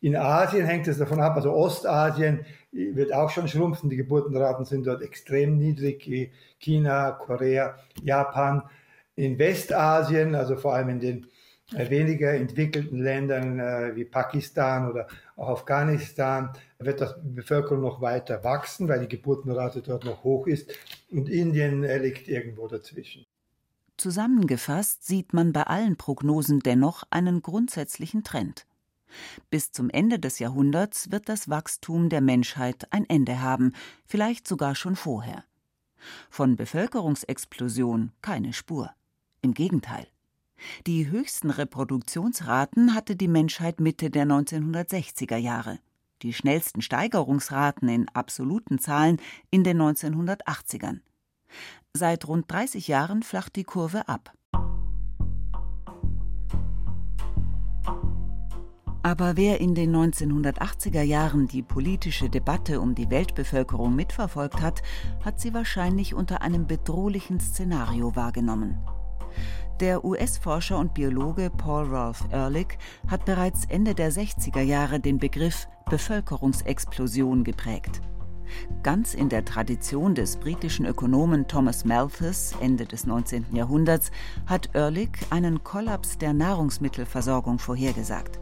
In 0.00 0.16
Asien 0.16 0.66
hängt 0.66 0.86
es 0.86 0.98
davon 0.98 1.20
ab, 1.20 1.36
also 1.36 1.52
Ostasien 1.52 2.44
wird 2.74 3.12
auch 3.12 3.30
schon 3.30 3.48
schrumpfen. 3.48 3.90
Die 3.90 3.96
Geburtenraten 3.96 4.64
sind 4.64 4.86
dort 4.86 5.02
extrem 5.02 5.56
niedrig. 5.56 6.32
China, 6.58 7.12
Korea, 7.12 7.76
Japan. 8.02 8.62
In 9.16 9.38
Westasien, 9.38 10.34
also 10.34 10.56
vor 10.56 10.74
allem 10.74 10.88
in 10.88 11.00
den 11.00 11.26
äh, 11.72 11.88
weniger 11.88 12.34
entwickelten 12.34 12.98
Ländern 12.98 13.58
äh, 13.58 13.94
wie 13.94 14.04
Pakistan 14.04 14.90
oder 14.90 15.06
auch 15.36 15.48
Afghanistan 15.48 16.50
wird 16.78 17.00
die 17.00 17.30
Bevölkerung 17.34 17.80
noch 17.80 18.00
weiter 18.00 18.44
wachsen, 18.44 18.88
weil 18.88 19.00
die 19.00 19.08
Geburtenrate 19.08 19.80
dort 19.80 20.04
noch 20.04 20.24
hoch 20.24 20.46
ist. 20.46 20.72
Und 21.10 21.28
Indien 21.28 21.84
äh, 21.84 21.98
liegt 21.98 22.28
irgendwo 22.28 22.68
dazwischen. 22.68 23.24
Zusammengefasst 23.96 25.06
sieht 25.06 25.32
man 25.32 25.52
bei 25.52 25.62
allen 25.62 25.96
Prognosen 25.96 26.60
dennoch 26.60 27.04
einen 27.10 27.42
grundsätzlichen 27.42 28.24
Trend. 28.24 28.66
Bis 29.50 29.72
zum 29.72 29.90
Ende 29.90 30.18
des 30.18 30.38
Jahrhunderts 30.38 31.10
wird 31.10 31.28
das 31.28 31.48
Wachstum 31.48 32.08
der 32.08 32.20
Menschheit 32.20 32.92
ein 32.92 33.08
Ende 33.08 33.40
haben, 33.40 33.72
vielleicht 34.06 34.46
sogar 34.48 34.74
schon 34.74 34.96
vorher. 34.96 35.44
Von 36.30 36.56
Bevölkerungsexplosion 36.56 38.12
keine 38.22 38.52
Spur. 38.52 38.90
Im 39.40 39.54
Gegenteil. 39.54 40.06
Die 40.86 41.10
höchsten 41.10 41.50
Reproduktionsraten 41.50 42.94
hatte 42.94 43.16
die 43.16 43.28
Menschheit 43.28 43.80
Mitte 43.80 44.10
der 44.10 44.26
1960er 44.26 45.36
Jahre, 45.36 45.78
die 46.22 46.32
schnellsten 46.32 46.80
Steigerungsraten 46.80 47.88
in 47.88 48.08
absoluten 48.10 48.78
Zahlen 48.78 49.20
in 49.50 49.64
den 49.64 49.80
1980ern. 49.80 51.00
Seit 51.92 52.26
rund 52.26 52.50
30 52.50 52.88
Jahren 52.88 53.22
flacht 53.22 53.56
die 53.56 53.64
Kurve 53.64 54.08
ab. 54.08 54.32
Aber 59.04 59.36
wer 59.36 59.60
in 59.60 59.74
den 59.74 59.94
1980er 59.94 61.02
Jahren 61.02 61.46
die 61.46 61.62
politische 61.62 62.30
Debatte 62.30 62.80
um 62.80 62.94
die 62.94 63.10
Weltbevölkerung 63.10 63.94
mitverfolgt 63.94 64.62
hat, 64.62 64.82
hat 65.22 65.38
sie 65.38 65.52
wahrscheinlich 65.52 66.14
unter 66.14 66.40
einem 66.40 66.66
bedrohlichen 66.66 67.38
Szenario 67.38 68.16
wahrgenommen. 68.16 68.78
Der 69.78 70.06
US-Forscher 70.06 70.78
und 70.78 70.94
Biologe 70.94 71.50
Paul 71.50 71.84
Ralph 71.94 72.24
Ehrlich 72.32 72.78
hat 73.06 73.26
bereits 73.26 73.66
Ende 73.66 73.94
der 73.94 74.10
60er 74.10 74.62
Jahre 74.62 75.00
den 75.00 75.18
Begriff 75.18 75.68
Bevölkerungsexplosion 75.90 77.44
geprägt. 77.44 78.00
Ganz 78.82 79.12
in 79.12 79.28
der 79.28 79.44
Tradition 79.44 80.14
des 80.14 80.38
britischen 80.38 80.86
Ökonomen 80.86 81.46
Thomas 81.46 81.84
Malthus 81.84 82.54
Ende 82.58 82.86
des 82.86 83.04
19. 83.04 83.54
Jahrhunderts 83.54 84.10
hat 84.46 84.70
Ehrlich 84.72 85.10
einen 85.28 85.62
Kollaps 85.62 86.16
der 86.16 86.32
Nahrungsmittelversorgung 86.32 87.58
vorhergesagt. 87.58 88.40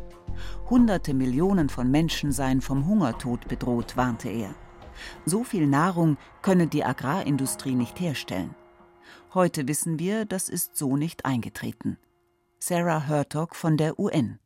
Hunderte 0.69 1.15
Millionen 1.15 1.69
von 1.69 1.91
Menschen 1.91 2.33
seien 2.33 2.61
vom 2.61 2.87
Hungertod 2.87 3.49
bedroht, 3.49 3.97
warnte 3.97 4.29
er. 4.29 4.55
So 5.25 5.45
viel 5.45 5.67
Nahrung 5.67 6.17
könne 6.43 6.67
die 6.67 6.85
Agrarindustrie 6.85 7.75
nicht 7.75 8.01
herstellen. 8.01 8.55
Heute 9.35 9.67
wissen 9.69 9.99
wir, 9.99 10.25
das 10.25 10.49
ist 10.49 10.77
so 10.77 10.97
nicht 10.97 11.25
eingetreten. 11.25 11.99
Sarah 12.59 13.07
Hertog 13.07 13.57
von 13.57 13.77
der 13.77 13.99
UN. 13.99 14.39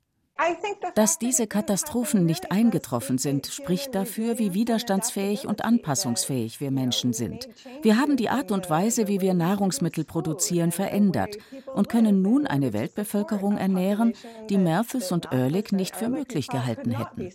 Dass 0.95 1.19
diese 1.19 1.47
Katastrophen 1.47 2.27
nicht 2.27 2.53
eingetroffen 2.53 3.19
sind, 3.19 3.47
spricht 3.47 3.95
dafür, 3.95 4.39
wie 4.39 4.53
widerstandsfähig 4.53 5.47
und 5.47 5.65
anpassungsfähig 5.65 6.61
wir 6.61 6.71
Menschen 6.71 7.13
sind. 7.13 7.49
Wir 7.83 7.99
haben 7.99 8.17
die 8.17 8.29
Art 8.29 8.53
und 8.53 8.69
Weise, 8.69 9.09
wie 9.09 9.21
wir 9.21 9.35
Nahrungsmittel 9.35 10.05
produzieren, 10.05 10.73
verändert 10.73 11.39
und 11.75 11.89
können 11.89 12.23
nun 12.23 12.47
eine 12.47 12.73
Weltbevölkerung 12.73 13.57
ernähren, 13.57 14.13
die 14.51 14.59
Malthus 14.59 15.11
und 15.11 15.33
Ehrlich 15.33 15.73
nicht 15.73 15.97
für 15.97 16.09
möglich 16.09 16.49
gehalten 16.49 16.91
hätten. 16.91 17.31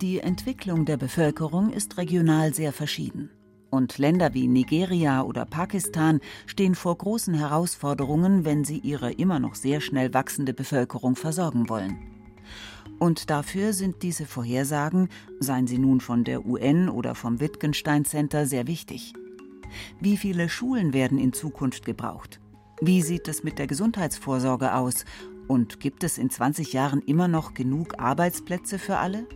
Die 0.00 0.18
Entwicklung 0.20 0.86
der 0.86 0.96
Bevölkerung 0.96 1.70
ist 1.70 1.98
regional 1.98 2.54
sehr 2.54 2.72
verschieden. 2.72 3.30
Und 3.70 3.98
Länder 3.98 4.34
wie 4.34 4.48
Nigeria 4.48 5.22
oder 5.22 5.44
Pakistan 5.44 6.20
stehen 6.46 6.74
vor 6.74 6.98
großen 6.98 7.34
Herausforderungen, 7.34 8.44
wenn 8.44 8.64
sie 8.64 8.78
ihre 8.78 9.12
immer 9.12 9.38
noch 9.38 9.54
sehr 9.54 9.80
schnell 9.80 10.12
wachsende 10.12 10.52
Bevölkerung 10.52 11.14
versorgen 11.14 11.68
wollen. 11.68 11.98
Und 12.98 13.30
dafür 13.30 13.72
sind 13.72 14.02
diese 14.02 14.26
Vorhersagen, 14.26 15.08
seien 15.38 15.68
sie 15.68 15.78
nun 15.78 16.00
von 16.00 16.24
der 16.24 16.44
UN 16.44 16.88
oder 16.88 17.14
vom 17.14 17.40
Wittgenstein 17.40 18.04
Center, 18.04 18.44
sehr 18.44 18.66
wichtig. 18.66 19.14
Wie 20.00 20.16
viele 20.16 20.48
Schulen 20.48 20.92
werden 20.92 21.18
in 21.18 21.32
Zukunft 21.32 21.84
gebraucht? 21.84 22.40
Wie 22.80 23.02
sieht 23.02 23.28
es 23.28 23.44
mit 23.44 23.58
der 23.58 23.68
Gesundheitsvorsorge 23.68 24.74
aus? 24.74 25.04
Und 25.46 25.80
gibt 25.80 26.02
es 26.02 26.18
in 26.18 26.28
20 26.28 26.72
Jahren 26.72 27.02
immer 27.02 27.28
noch 27.28 27.54
genug 27.54 27.98
Arbeitsplätze 27.98 28.78
für 28.78 28.96
alle? 28.96 29.26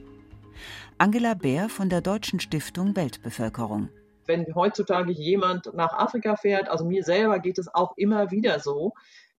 Angela 0.98 1.34
Bär 1.34 1.68
von 1.68 1.88
der 1.88 2.00
Deutschen 2.00 2.40
Stiftung 2.40 2.96
Weltbevölkerung 2.96 3.88
wenn 4.26 4.54
heutzutage 4.54 5.12
jemand 5.12 5.72
nach 5.74 5.92
Afrika 5.92 6.36
fährt, 6.36 6.68
also 6.68 6.84
mir 6.84 7.04
selber 7.04 7.38
geht 7.38 7.58
es 7.58 7.72
auch 7.72 7.96
immer 7.96 8.30
wieder 8.30 8.60
so, 8.60 8.92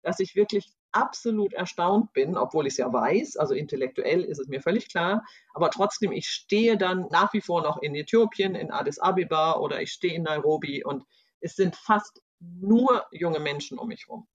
dass 0.02 0.20
ich 0.20 0.36
wirklich 0.36 0.72
absolut 0.92 1.52
erstaunt 1.52 2.12
bin, 2.12 2.36
obwohl 2.36 2.66
ich 2.66 2.74
es 2.74 2.78
ja 2.78 2.92
weiß, 2.92 3.36
also 3.36 3.54
intellektuell 3.54 4.22
ist 4.22 4.38
es 4.38 4.48
mir 4.48 4.60
völlig 4.60 4.88
klar, 4.88 5.24
aber 5.52 5.70
trotzdem, 5.70 6.12
ich 6.12 6.28
stehe 6.28 6.76
dann 6.76 7.06
nach 7.10 7.32
wie 7.32 7.40
vor 7.40 7.62
noch 7.62 7.82
in 7.82 7.94
Äthiopien, 7.94 8.54
in 8.54 8.70
Addis 8.70 8.98
Abeba 8.98 9.56
oder 9.58 9.82
ich 9.82 9.90
stehe 9.90 10.14
in 10.14 10.22
Nairobi 10.22 10.84
und 10.84 11.04
es 11.40 11.56
sind 11.56 11.74
fast 11.74 12.22
nur 12.38 13.04
junge 13.10 13.40
Menschen 13.40 13.78
um 13.78 13.88
mich 13.88 14.06
herum. 14.06 14.26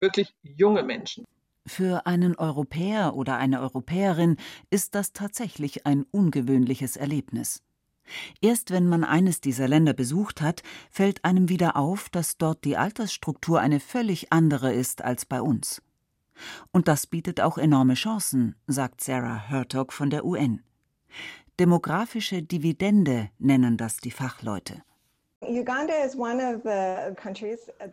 Wirklich 0.00 0.34
junge 0.42 0.82
Menschen. 0.82 1.24
Für 1.66 2.06
einen 2.06 2.36
Europäer 2.36 3.14
oder 3.16 3.36
eine 3.38 3.60
Europäerin 3.60 4.36
ist 4.70 4.94
das 4.94 5.12
tatsächlich 5.12 5.86
ein 5.86 6.04
ungewöhnliches 6.10 6.96
Erlebnis. 6.96 7.62
Erst 8.40 8.70
wenn 8.70 8.88
man 8.88 9.04
eines 9.04 9.40
dieser 9.40 9.68
Länder 9.68 9.92
besucht 9.92 10.40
hat, 10.40 10.62
fällt 10.90 11.24
einem 11.24 11.48
wieder 11.48 11.76
auf, 11.76 12.08
dass 12.08 12.36
dort 12.36 12.64
die 12.64 12.76
Altersstruktur 12.76 13.60
eine 13.60 13.80
völlig 13.80 14.32
andere 14.32 14.72
ist 14.72 15.02
als 15.02 15.24
bei 15.24 15.40
uns. 15.40 15.82
Und 16.72 16.88
das 16.88 17.06
bietet 17.06 17.40
auch 17.40 17.58
enorme 17.58 17.94
Chancen, 17.94 18.56
sagt 18.66 19.02
Sarah 19.02 19.48
Hertog 19.48 19.92
von 19.92 20.10
der 20.10 20.24
UN. 20.24 20.62
Demografische 21.60 22.42
Dividende 22.42 23.30
nennen 23.38 23.76
das 23.76 23.98
die 23.98 24.10
Fachleute. 24.10 24.82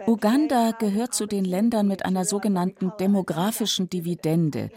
Uganda 0.08 0.72
gehört 0.72 1.14
zu 1.14 1.26
den 1.28 1.46
Ländern 1.46 1.88
mit 1.88 2.06
einer 2.06 2.26
sogenannten 2.26 2.92
demografischen 3.00 3.90
Dividende, 3.90 4.72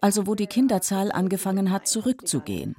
also 0.00 0.26
wo 0.26 0.34
die 0.34 0.46
Kinderzahl 0.46 1.12
angefangen 1.12 1.70
hat 1.70 1.86
zurückzugehen. 1.86 2.74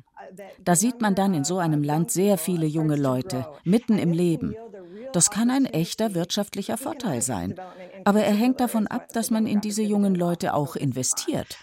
Da 0.63 0.76
sieht 0.76 1.02
man 1.02 1.16
dann 1.16 1.34
in 1.34 1.44
so 1.44 1.58
einem 1.58 1.84
Land 1.84 2.12
sehr 2.12 2.38
viele 2.38 2.66
junge 2.66 2.96
Leute, 2.96 3.48
mitten 3.63 3.98
im 3.98 4.12
Leben. 4.12 4.56
Das 5.13 5.30
kann 5.30 5.50
ein 5.50 5.66
echter 5.66 6.13
wirtschaftlicher 6.13 6.78
Vorteil 6.78 7.22
sein. 7.22 7.56
Aber 8.04 8.24
er 8.24 8.34
hängt 8.34 8.60
davon 8.60 8.88
ab, 8.88 9.10
dass 9.13 9.32
man 9.32 9.48
in 9.48 9.62
diese 9.62 9.84
jungen 9.84 10.16
Leute 10.16 10.54
auch 10.54 10.76
investiert. 10.76 11.58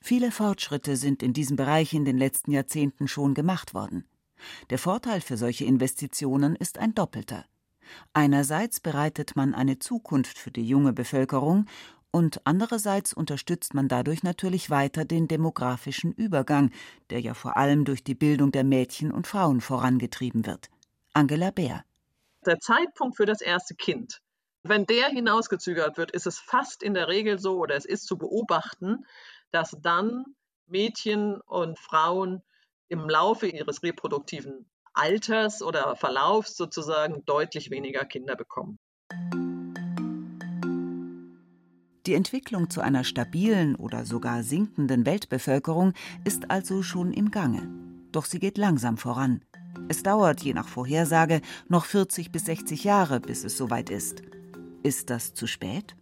Viele 0.00 0.30
Fortschritte 0.30 0.96
sind 0.96 1.22
in 1.22 1.32
diesem 1.32 1.56
Bereich 1.56 1.92
in 1.92 2.04
den 2.04 2.18
letzten 2.18 2.52
Jahrzehnten 2.52 3.08
schon 3.08 3.34
gemacht 3.34 3.74
worden. 3.74 4.08
Der 4.70 4.78
Vorteil 4.78 5.20
für 5.20 5.36
solche 5.36 5.64
Investitionen 5.64 6.54
ist 6.56 6.78
ein 6.78 6.94
doppelter. 6.94 7.44
Einerseits 8.12 8.80
bereitet 8.80 9.36
man 9.36 9.54
eine 9.54 9.78
Zukunft 9.78 10.38
für 10.38 10.50
die 10.50 10.66
junge 10.66 10.92
Bevölkerung 10.92 11.66
und 12.16 12.40
andererseits 12.44 13.12
unterstützt 13.12 13.74
man 13.74 13.88
dadurch 13.88 14.22
natürlich 14.22 14.70
weiter 14.70 15.04
den 15.04 15.28
demografischen 15.28 16.12
Übergang, 16.12 16.70
der 17.10 17.20
ja 17.20 17.34
vor 17.34 17.58
allem 17.58 17.84
durch 17.84 18.02
die 18.02 18.14
Bildung 18.14 18.52
der 18.52 18.64
Mädchen 18.64 19.12
und 19.12 19.26
Frauen 19.26 19.60
vorangetrieben 19.60 20.46
wird. 20.46 20.70
Angela 21.12 21.50
Bär. 21.50 21.84
Der 22.46 22.58
Zeitpunkt 22.58 23.18
für 23.18 23.26
das 23.26 23.42
erste 23.42 23.74
Kind, 23.74 24.22
wenn 24.62 24.86
der 24.86 25.08
hinausgezögert 25.08 25.98
wird, 25.98 26.10
ist 26.10 26.26
es 26.26 26.38
fast 26.38 26.82
in 26.82 26.94
der 26.94 27.08
Regel 27.08 27.38
so 27.38 27.58
oder 27.58 27.74
es 27.76 27.84
ist 27.84 28.06
zu 28.06 28.16
beobachten, 28.16 29.04
dass 29.50 29.76
dann 29.82 30.24
Mädchen 30.66 31.42
und 31.42 31.78
Frauen 31.78 32.42
im 32.88 33.10
Laufe 33.10 33.46
ihres 33.46 33.82
reproduktiven 33.82 34.64
Alters 34.94 35.62
oder 35.62 35.96
Verlaufs 35.96 36.56
sozusagen 36.56 37.26
deutlich 37.26 37.70
weniger 37.70 38.06
Kinder 38.06 38.36
bekommen. 38.36 38.78
Die 42.06 42.14
Entwicklung 42.14 42.70
zu 42.70 42.80
einer 42.80 43.02
stabilen 43.02 43.74
oder 43.74 44.04
sogar 44.04 44.44
sinkenden 44.44 45.06
Weltbevölkerung 45.06 45.92
ist 46.24 46.52
also 46.52 46.84
schon 46.84 47.12
im 47.12 47.32
Gange. 47.32 47.68
Doch 48.12 48.26
sie 48.26 48.38
geht 48.38 48.58
langsam 48.58 48.96
voran. 48.96 49.40
Es 49.88 50.04
dauert, 50.04 50.40
je 50.40 50.54
nach 50.54 50.68
Vorhersage, 50.68 51.40
noch 51.68 51.84
40 51.84 52.30
bis 52.30 52.44
60 52.44 52.84
Jahre, 52.84 53.18
bis 53.18 53.42
es 53.42 53.56
soweit 53.56 53.90
ist. 53.90 54.22
Ist 54.84 55.10
das 55.10 55.34
zu 55.34 55.48
spät? 55.48 55.96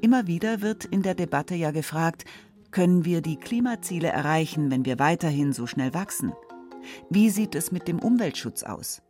Immer 0.00 0.28
wieder 0.28 0.60
wird 0.60 0.84
in 0.84 1.02
der 1.02 1.16
Debatte 1.16 1.56
ja 1.56 1.72
gefragt, 1.72 2.24
können 2.70 3.04
wir 3.04 3.20
die 3.20 3.36
Klimaziele 3.36 4.08
erreichen, 4.08 4.70
wenn 4.70 4.84
wir 4.84 5.00
weiterhin 5.00 5.52
so 5.52 5.66
schnell 5.66 5.92
wachsen? 5.92 6.32
Wie 7.10 7.30
sieht 7.30 7.56
es 7.56 7.72
mit 7.72 7.88
dem 7.88 7.98
Umweltschutz 7.98 8.62
aus? 8.62 9.02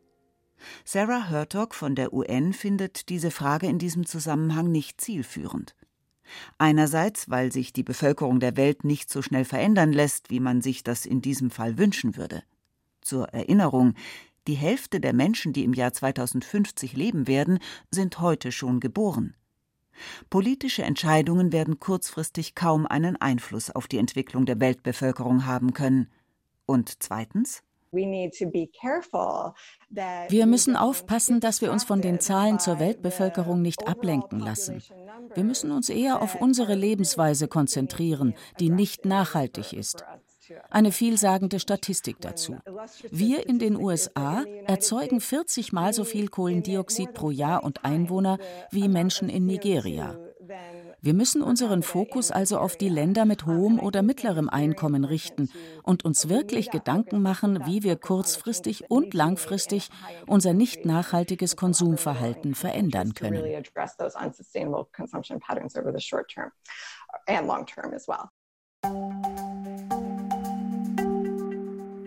Sarah 0.87 1.29
Hertog 1.29 1.75
von 1.75 1.95
der 1.95 2.15
UN 2.15 2.55
findet 2.55 3.11
diese 3.11 3.31
Frage 3.31 3.67
in 3.67 3.79
diesem 3.79 4.07
Zusammenhang 4.07 4.73
nicht 4.73 4.99
zielführend. 5.01 5.75
Einerseits, 6.59 7.31
weil 7.31 7.53
sich 7.53 7.73
die 7.73 7.83
Bevölkerung 7.83 8.41
der 8.41 8.57
Welt 8.57 8.85
nicht 8.85 9.11
so 9.11 9.23
schnell 9.23 9.45
verändern 9.45 9.93
lässt, 9.93 10.31
wie 10.31 10.41
man 10.41 10.63
sich 10.63 10.83
das 10.83 11.07
in 11.07 11.23
diesem 11.23 11.51
Fall 11.51 11.79
wünschen 11.79 12.17
würde. 12.17 12.43
Zur 13.01 13.29
Erinnerung, 13.29 13.95
die 14.47 14.55
Hälfte 14.55 15.01
der 15.01 15.13
Menschen, 15.13 15.53
die 15.53 15.65
im 15.65 15.75
Jahr 15.75 15.93
2050 15.93 16.95
leben 16.95 17.27
werden, 17.27 17.59
sind 17.91 18.21
heute 18.21 18.53
schon 18.53 18.81
geboren. 18.81 19.35
Politische 20.31 20.83
Entscheidungen 20.83 21.53
werden 21.53 21.79
kurzfristig 21.79 22.55
kaum 22.55 22.87
einen 22.87 23.17
Einfluss 23.17 23.71
auf 23.71 23.87
die 23.87 23.99
Entwicklung 23.99 24.47
der 24.47 24.61
Weltbevölkerung 24.61 25.47
haben 25.47 25.75
können. 25.75 26.09
Und 26.67 27.03
zweitens? 27.03 27.63
Wir 30.29 30.47
müssen 30.47 30.77
aufpassen, 30.77 31.41
dass 31.41 31.61
wir 31.61 31.73
uns 31.73 31.85
von 31.85 32.01
den 32.01 32.21
Zahlen 32.21 32.61
zur 32.61 32.79
Weltbevölkerung 32.79 33.61
nicht 33.61 33.89
ablenken 33.89 34.39
lassen. 34.39 34.83
Wir 35.35 35.45
müssen 35.45 35.73
uns 35.73 35.89
eher 35.89 36.23
auf 36.23 36.37
unsere 36.37 36.75
Lebensweise 36.75 37.49
konzentrieren, 37.49 38.35
die 38.61 38.71
nicht 38.71 39.07
nachhaltig 39.07 39.73
ist. 39.73 40.05
Eine 40.69 40.93
vielsagende 40.93 41.61
Statistik 41.61 42.21
dazu. 42.21 42.57
Wir 43.11 43.47
in 43.49 43.59
den 43.59 43.77
USA 43.77 44.45
erzeugen 44.67 45.21
40 45.21 45.73
mal 45.73 45.93
so 45.93 46.05
viel 46.05 46.29
Kohlendioxid 46.29 47.15
pro 47.15 47.31
Jahr 47.31 47.65
und 47.65 47.85
Einwohner 47.85 48.39
wie 48.71 48.89
Menschen 48.89 49.29
in 49.29 49.47
Nigeria. 49.47 50.19
Wir 51.03 51.15
müssen 51.15 51.43
unseren 51.43 51.83
Fokus 51.83 52.31
also 52.31 52.59
auf 52.59 52.77
die 52.77 52.91
Länder 52.91 53.25
mit 53.25 53.47
hohem 53.47 53.81
oder 53.81 54.03
mittlerem 54.03 54.51
Einkommen 54.51 55.05
richten 55.05 55.49
und 55.83 56.05
uns 56.05 56.29
wirklich 56.29 56.71
Gedanken 56.71 57.23
machen, 57.23 57.65
wie 57.65 57.83
wir 57.83 57.97
kurzfristig 57.97 58.91
und 58.91 59.15
langfristig 59.15 59.89
unser 60.27 60.53
nicht 60.53 60.85
nachhaltiges 60.85 61.57
Konsumverhalten 61.57 62.55
verändern 62.55 63.15
können. 63.15 63.65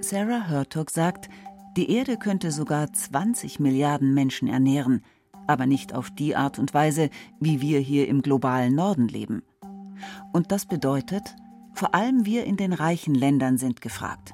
Sarah 0.01 0.47
Hertog 0.47 0.91
sagt, 0.91 1.29
die 1.75 1.89
Erde 1.89 2.17
könnte 2.17 2.51
sogar 2.51 2.93
20 2.93 3.59
Milliarden 3.59 4.13
Menschen 4.13 4.47
ernähren– 4.47 5.03
aber 5.47 5.65
nicht 5.65 5.93
auf 5.93 6.11
die 6.11 6.35
Art 6.35 6.59
und 6.59 6.73
Weise, 6.73 7.09
wie 7.39 7.61
wir 7.61 7.79
hier 7.79 8.07
im 8.07 8.21
globalen 8.21 8.75
Norden 8.75 9.07
leben. 9.07 9.43
Und 10.31 10.51
das 10.51 10.65
bedeutet, 10.65 11.35
vor 11.73 11.95
allem 11.95 12.25
wir 12.25 12.45
in 12.45 12.57
den 12.57 12.73
reichen 12.73 13.15
Ländern 13.15 13.57
sind 13.57 13.81
gefragt. 13.81 14.33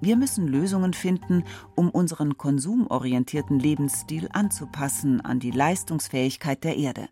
Wir 0.00 0.16
müssen 0.16 0.48
Lösungen 0.48 0.94
finden, 0.94 1.44
um 1.76 1.90
unseren 1.90 2.38
konsumorientierten 2.38 3.58
Lebensstil 3.58 4.28
anzupassen 4.32 5.20
an 5.20 5.40
die 5.40 5.50
Leistungsfähigkeit 5.50 6.64
der 6.64 6.76
Erde. 6.76 7.08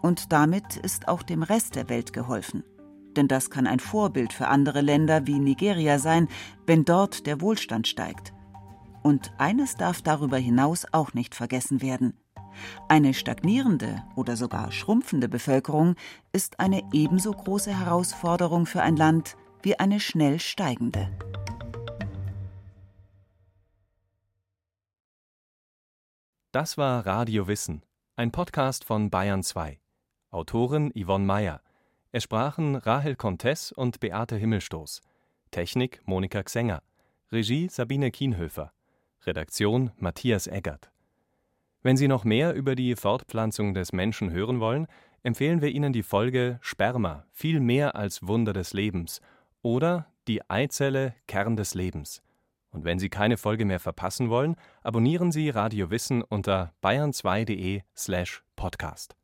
Und 0.00 0.32
damit 0.32 0.76
ist 0.76 1.06
auch 1.08 1.22
dem 1.22 1.42
Rest 1.42 1.76
der 1.76 1.88
Welt 1.88 2.12
geholfen. 2.12 2.64
Denn 3.14 3.28
das 3.28 3.50
kann 3.50 3.66
ein 3.66 3.78
Vorbild 3.78 4.32
für 4.32 4.48
andere 4.48 4.80
Länder 4.80 5.26
wie 5.26 5.38
Nigeria 5.38 5.98
sein, 5.98 6.28
wenn 6.66 6.84
dort 6.84 7.26
der 7.26 7.42
Wohlstand 7.42 7.86
steigt. 7.86 8.32
Und 9.02 9.32
eines 9.36 9.76
darf 9.76 10.00
darüber 10.00 10.38
hinaus 10.38 10.86
auch 10.92 11.12
nicht 11.12 11.34
vergessen 11.34 11.82
werden. 11.82 12.14
Eine 12.88 13.14
stagnierende 13.14 14.02
oder 14.16 14.36
sogar 14.36 14.72
schrumpfende 14.72 15.28
Bevölkerung 15.28 15.96
ist 16.32 16.60
eine 16.60 16.82
ebenso 16.92 17.32
große 17.32 17.78
Herausforderung 17.78 18.66
für 18.66 18.82
ein 18.82 18.96
Land 18.96 19.36
wie 19.62 19.78
eine 19.78 20.00
schnell 20.00 20.40
steigende. 20.40 21.08
Das 26.52 26.76
war 26.76 27.06
Radio 27.06 27.48
Wissen, 27.48 27.82
ein 28.14 28.30
Podcast 28.30 28.84
von 28.84 29.08
Bayern 29.08 29.42
2. 29.42 29.80
Autorin 30.30 30.92
Yvonne 30.94 31.24
Meyer. 31.24 31.62
Es 32.10 32.24
sprachen 32.24 32.76
Rahel 32.76 33.16
Contes 33.16 33.72
und 33.72 34.00
Beate 34.00 34.36
Himmelstoß. 34.36 35.00
Technik 35.50 36.02
Monika 36.04 36.42
Xenger. 36.42 36.82
Regie 37.30 37.68
Sabine 37.70 38.10
Kienhöfer. 38.10 38.72
Redaktion 39.24 39.92
Matthias 39.96 40.46
Eggert. 40.46 40.90
Wenn 41.82 41.96
Sie 41.96 42.06
noch 42.06 42.24
mehr 42.24 42.54
über 42.54 42.76
die 42.76 42.94
Fortpflanzung 42.94 43.74
des 43.74 43.92
Menschen 43.92 44.30
hören 44.30 44.60
wollen, 44.60 44.86
empfehlen 45.24 45.60
wir 45.60 45.70
Ihnen 45.70 45.92
die 45.92 46.04
Folge 46.04 46.58
Sperma, 46.60 47.24
viel 47.32 47.58
mehr 47.58 47.96
als 47.96 48.26
Wunder 48.26 48.52
des 48.52 48.72
Lebens 48.72 49.20
oder 49.62 50.06
Die 50.28 50.48
Eizelle, 50.48 51.14
Kern 51.26 51.56
des 51.56 51.74
Lebens. 51.74 52.22
Und 52.70 52.84
wenn 52.84 53.00
Sie 53.00 53.10
keine 53.10 53.36
Folge 53.36 53.64
mehr 53.64 53.80
verpassen 53.80 54.30
wollen, 54.30 54.54
abonnieren 54.82 55.32
Sie 55.32 55.50
Radio 55.50 55.90
Wissen 55.90 56.22
unter 56.22 56.72
bayern2.de 56.82 57.82
slash 57.96 58.44
podcast. 58.54 59.16